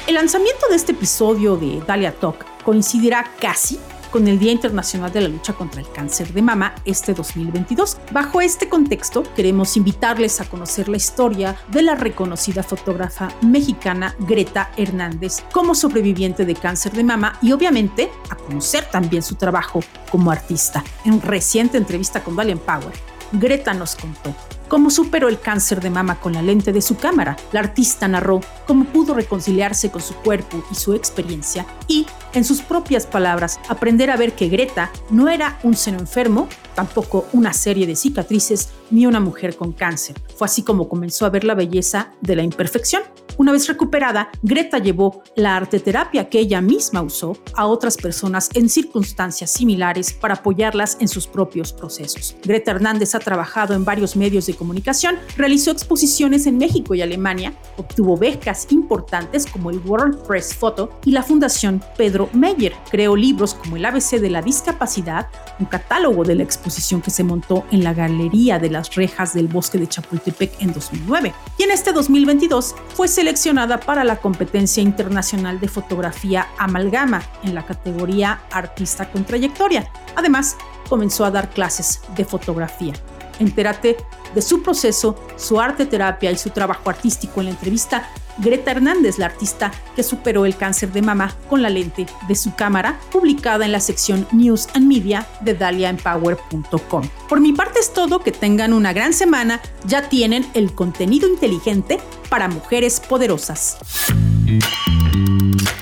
El 0.08 0.14
lanzamiento 0.14 0.68
de 0.70 0.76
este 0.76 0.92
episodio 0.92 1.58
de 1.58 1.82
Dalia 1.82 2.12
Talk 2.12 2.46
coincidirá 2.64 3.26
casi 3.42 3.80
con 4.12 4.28
el 4.28 4.38
Día 4.38 4.52
Internacional 4.52 5.12
de 5.12 5.22
la 5.22 5.30
Lucha 5.30 5.54
contra 5.54 5.82
el 5.82 5.92
Cáncer 5.92 6.32
de 6.32 6.44
Mama 6.44 6.76
este 6.86 7.16
2022. 7.16 7.98
Bajo 8.12 8.40
este 8.40 8.70
contexto, 8.70 9.24
queremos 9.36 9.76
invitarles 9.78 10.40
a 10.40 10.46
conocer 10.46 10.90
la 10.90 10.98
historia 10.98 11.58
de 11.70 11.82
la 11.82 11.96
reconocida 11.96 12.62
fotógrafa 12.62 13.30
mexicana 13.42 14.16
Greta 14.20 14.70
Hernández 14.78 15.44
como 15.52 15.74
sobreviviente 15.74 16.46
de 16.46 16.54
cáncer 16.54 16.92
de 16.92 17.04
mama 17.04 17.40
y 17.42 17.52
obviamente 17.52 18.12
a 18.30 18.36
conocer 18.36 18.86
también 18.86 19.24
su 19.24 19.34
trabajo 19.36 19.80
como 20.12 20.30
artista. 20.30 20.84
En 21.04 21.20
reciente 21.20 21.80
entrevista 21.80 22.24
con 22.24 22.36
Valiant 22.36 22.62
Power, 22.62 22.94
Greta 23.32 23.74
nos 23.74 23.96
contó 23.96 24.36
cómo 24.68 24.90
superó 24.90 25.30
el 25.30 25.40
cáncer 25.40 25.82
de 25.82 25.90
mama 25.90 26.20
con 26.20 26.34
la 26.34 26.42
lente 26.42 26.74
de 26.74 26.82
su 26.82 26.98
cámara. 26.98 27.38
La 27.52 27.60
artista 27.60 28.08
narró 28.08 28.42
cómo 28.68 28.86
pudo 28.86 29.14
reconciliarse 29.14 29.92
con 29.92 30.02
su 30.02 30.16
cuerpo 30.16 30.64
y 30.72 30.76
su 30.76 30.94
experiencia 30.94 31.66
y, 31.88 32.06
en 32.34 32.44
sus 32.44 32.62
propias 32.62 33.06
palabras, 33.06 33.60
aprender 33.70 34.10
a 34.10 34.18
ver 34.18 34.34
que 34.34 34.50
Greta 34.50 34.92
no 35.10 35.30
era 35.30 35.60
un 35.64 35.76
seno 35.76 36.00
enfermo, 36.00 36.48
tampoco 36.74 37.26
una 37.34 37.54
serie 37.54 37.88
de 37.88 37.96
cicatrices 37.96 38.70
ni 38.92 39.06
una 39.06 39.20
mujer 39.20 39.56
con 39.56 39.72
cáncer. 39.72 40.22
Fue 40.36 40.46
así 40.46 40.64
como 40.64 40.90
comenzó 40.90 41.26
a 41.26 41.30
ver 41.30 41.44
la 41.44 41.56
belleza 41.56 42.12
de 42.22 42.36
la 42.36 42.44
imperfección. 42.44 43.04
Una 43.38 43.52
vez 43.52 43.68
recuperada, 43.68 44.30
Greta 44.44 44.78
llevó 44.78 45.22
la 45.36 45.58
arteterapia 45.58 46.30
que 46.30 46.40
ella 46.40 46.62
misma 46.62 47.02
usó 47.02 47.38
a 47.54 47.66
otras 47.66 47.98
personas 47.98 48.50
en 48.54 48.70
circunstancias 48.70 49.52
similares 49.52 50.14
para 50.14 50.36
apoyarlas 50.36 50.98
en 51.02 51.10
sus 51.10 51.28
propios 51.28 51.74
procesos. 51.74 52.38
Greta 52.44 52.72
Hernández 52.72 53.14
ha 53.14 53.20
trabajado 53.20 53.74
en 53.74 53.84
varios 53.84 54.16
medios 54.16 54.46
de 54.46 54.55
comunicación, 54.56 55.18
realizó 55.38 55.72
exposiciones 55.72 56.48
en 56.48 56.58
México 56.58 56.96
y 56.96 57.02
Alemania, 57.02 57.54
obtuvo 57.78 58.18
becas 58.18 58.68
importantes 58.72 59.46
como 59.46 59.70
el 59.70 59.80
World 59.80 60.26
Press 60.26 60.56
Photo 60.56 61.00
y 61.06 61.12
la 61.12 61.24
Fundación 61.24 61.84
Pedro 61.98 62.30
Meyer. 62.34 62.74
Creó 62.90 63.16
libros 63.16 63.56
como 63.56 63.78
el 63.78 63.86
ABC 63.86 64.20
de 64.20 64.30
la 64.30 64.42
discapacidad, 64.42 65.28
un 65.60 65.66
catálogo 65.66 66.24
de 66.24 66.36
la 66.36 66.44
exposición 66.44 67.02
que 67.02 67.12
se 67.12 67.24
montó 67.24 67.66
en 67.72 67.84
la 67.84 67.94
Galería 67.94 68.60
de 68.60 68.70
las 68.70 68.96
Rejas 68.96 69.34
del 69.34 69.48
Bosque 69.48 69.78
de 69.78 69.88
Chapultepec 69.88 70.62
en 70.62 70.74
2009. 70.74 71.34
Y 71.58 71.64
en 71.64 71.72
este 71.72 71.94
2022 71.94 72.76
fue 72.94 73.08
seleccionada 73.08 73.80
para 73.80 74.04
la 74.04 74.18
competencia 74.18 74.82
internacional 74.82 75.60
de 75.60 75.68
fotografía 75.68 76.48
Amalgama 76.58 77.24
en 77.44 77.56
la 77.56 77.66
categoría 77.66 78.42
Artista 78.52 79.12
con 79.12 79.26
Trayectoria. 79.26 79.90
Además, 80.16 80.58
comenzó 80.90 81.26
a 81.26 81.32
dar 81.32 81.50
clases 81.50 82.02
de 82.16 82.26
fotografía. 82.26 82.94
Entérate 83.40 83.98
de 84.34 84.42
su 84.42 84.62
proceso, 84.62 85.16
su 85.38 85.60
arte 85.60 85.86
terapia 85.86 86.32
y 86.32 86.38
su 86.38 86.50
trabajo 86.50 86.90
artístico 86.90 87.40
en 87.40 87.46
la 87.46 87.52
entrevista 87.52 88.10
Greta 88.38 88.72
Hernández, 88.72 89.18
la 89.18 89.28
artista 89.28 89.72
que 89.96 90.04
superó 90.04 90.46
el 90.46 90.58
cáncer 90.58 90.92
de 90.92 91.02
mama 91.02 91.34
con 91.50 91.62
la 91.62 91.70
lente 91.70 92.06
de 92.28 92.36
su 92.36 92.54
cámara, 92.56 93.00
publicada 93.12 93.66
en 93.66 93.72
la 93.72 93.80
sección 93.80 94.28
News 94.32 94.68
and 94.74 94.88
Media 94.88 95.26
de 95.42 95.54
daliaempower.com. 95.54 97.10
Por 97.30 97.40
mi 97.40 97.54
parte 97.54 97.80
es 97.80 97.94
todo, 97.94 98.20
que 98.20 98.32
tengan 98.32 98.74
una 98.74 98.94
gran 98.94 99.14
semana, 99.14 99.62
ya 99.86 100.10
tienen 100.10 100.46
el 100.54 100.74
contenido 100.74 101.28
inteligente 101.28 102.00
para 102.30 102.48
mujeres 102.48 103.00
poderosas. 103.00 103.78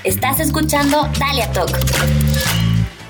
Estás 0.04 0.40
escuchando 0.40 1.10
Dalia 1.20 1.52
Talk. 1.52 2.63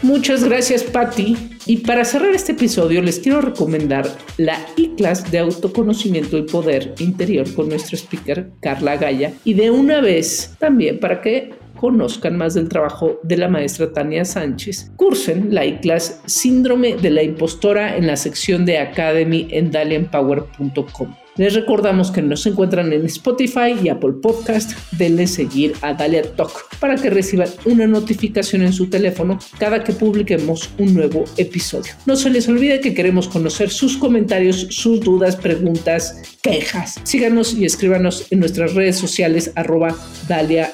Muchas 0.04 0.44
gracias, 0.44 0.84
Patti. 0.84 1.38
Y 1.66 1.78
para 1.78 2.04
cerrar 2.04 2.36
este 2.36 2.52
episodio, 2.52 3.02
les 3.02 3.20
quiero 3.20 3.40
recomendar 3.40 4.06
la 4.36 4.60
e-class 4.76 5.32
de 5.32 5.40
autoconocimiento 5.40 6.38
y 6.38 6.42
poder 6.42 6.94
interior 7.00 7.52
con 7.54 7.70
nuestro 7.70 7.96
speaker, 7.96 8.52
Carla 8.60 8.98
Gaya. 8.98 9.32
Y 9.46 9.54
de 9.54 9.72
una 9.72 10.02
vez 10.02 10.56
también 10.60 11.00
para 11.00 11.22
que 11.22 11.54
conozcan 11.78 12.38
más 12.38 12.54
del 12.54 12.68
trabajo 12.68 13.18
de 13.24 13.38
la 13.38 13.48
maestra 13.48 13.94
Tania 13.94 14.26
Sánchez, 14.26 14.92
cursen 14.98 15.54
la 15.56 15.64
e-class 15.64 16.22
Síndrome 16.26 16.98
de 16.98 17.10
la 17.10 17.24
Impostora 17.24 17.96
en 17.96 18.06
la 18.08 18.18
sección 18.18 18.66
de 18.66 18.80
Academy 18.80 19.48
en 19.52 19.72
dalianpower.com. 19.72 21.23
Les 21.36 21.56
recordamos 21.56 22.12
que 22.12 22.22
nos 22.22 22.46
encuentran 22.46 22.94
en 22.94 23.06
Spotify 23.06 23.74
y 23.84 23.90
Apple 23.90 24.14
Podcast. 24.22 24.74
Denle 24.92 25.26
seguir 25.26 25.74
a 25.82 25.96
Dalia 25.96 26.22
Talk 26.36 26.78
para 26.80 26.96
que 26.96 27.10
reciban 27.10 27.50
una 27.66 27.88
notificación 27.88 28.62
en 28.62 28.72
su 28.72 28.88
teléfono 28.88 29.40
cada 29.58 29.84
que 29.84 29.94
publiquemos 29.94 30.70
un 30.78 30.94
nuevo 30.94 31.24
episodio. 31.38 31.94
No 32.06 32.16
se 32.18 32.30
les 32.30 32.48
olvide 32.48 32.82
que 32.82 32.94
queremos 32.94 33.28
conocer 33.28 33.72
sus 33.72 33.98
comentarios, 33.98 34.68
sus 34.70 35.00
dudas, 35.00 35.36
preguntas, 35.36 36.22
quejas. 36.44 37.00
Síganos 37.04 37.56
y 37.56 37.66
escríbanos 37.66 38.28
en 38.32 38.40
nuestras 38.40 38.76
redes 38.76 38.98
sociales 38.98 39.52
arroba 39.56 39.96
Dalia. 40.28 40.72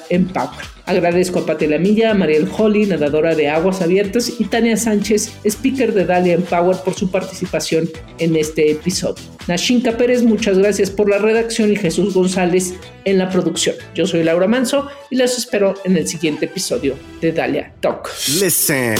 Agradezco 0.86 1.40
a 1.40 1.46
Pati 1.46 1.66
Lamilla, 1.66 2.10
a 2.10 2.14
Mariel 2.14 2.48
Holly, 2.56 2.86
nadadora 2.86 3.34
de 3.34 3.48
aguas 3.48 3.82
abiertas, 3.82 4.32
y 4.38 4.44
Tania 4.44 4.76
Sánchez, 4.76 5.32
speaker 5.44 5.92
de 5.92 6.04
Dalia 6.04 6.34
Empower, 6.34 6.76
por 6.84 6.94
su 6.94 7.10
participación 7.10 7.88
en 8.18 8.36
este 8.36 8.70
episodio. 8.70 9.22
Nashinka 9.46 9.96
Pérez, 9.96 10.22
muchas 10.22 10.58
gracias 10.58 10.90
por 10.90 11.08
la 11.08 11.18
redacción 11.18 11.72
y 11.72 11.76
Jesús 11.76 12.14
González 12.14 12.74
en 13.04 13.18
la 13.18 13.28
producción. 13.28 13.76
Yo 13.94 14.06
soy 14.06 14.22
Laura 14.22 14.46
Manso 14.46 14.88
y 15.10 15.16
las 15.16 15.36
espero 15.38 15.74
en 15.84 15.96
el 15.96 16.06
siguiente 16.06 16.46
episodio 16.46 16.96
de 17.20 17.32
Dalia 17.32 17.72
Talk. 17.80 18.08
Listen. 18.40 18.94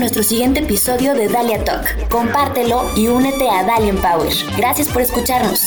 nuestro 0.00 0.22
siguiente 0.22 0.60
episodio 0.60 1.14
de 1.14 1.28
Dalia 1.28 1.62
Talk. 1.62 2.08
Compártelo 2.08 2.90
y 2.96 3.08
únete 3.08 3.48
a 3.50 3.62
Dalia 3.64 3.92
Power. 3.94 4.32
Gracias 4.56 4.88
por 4.88 5.02
escucharnos. 5.02 5.66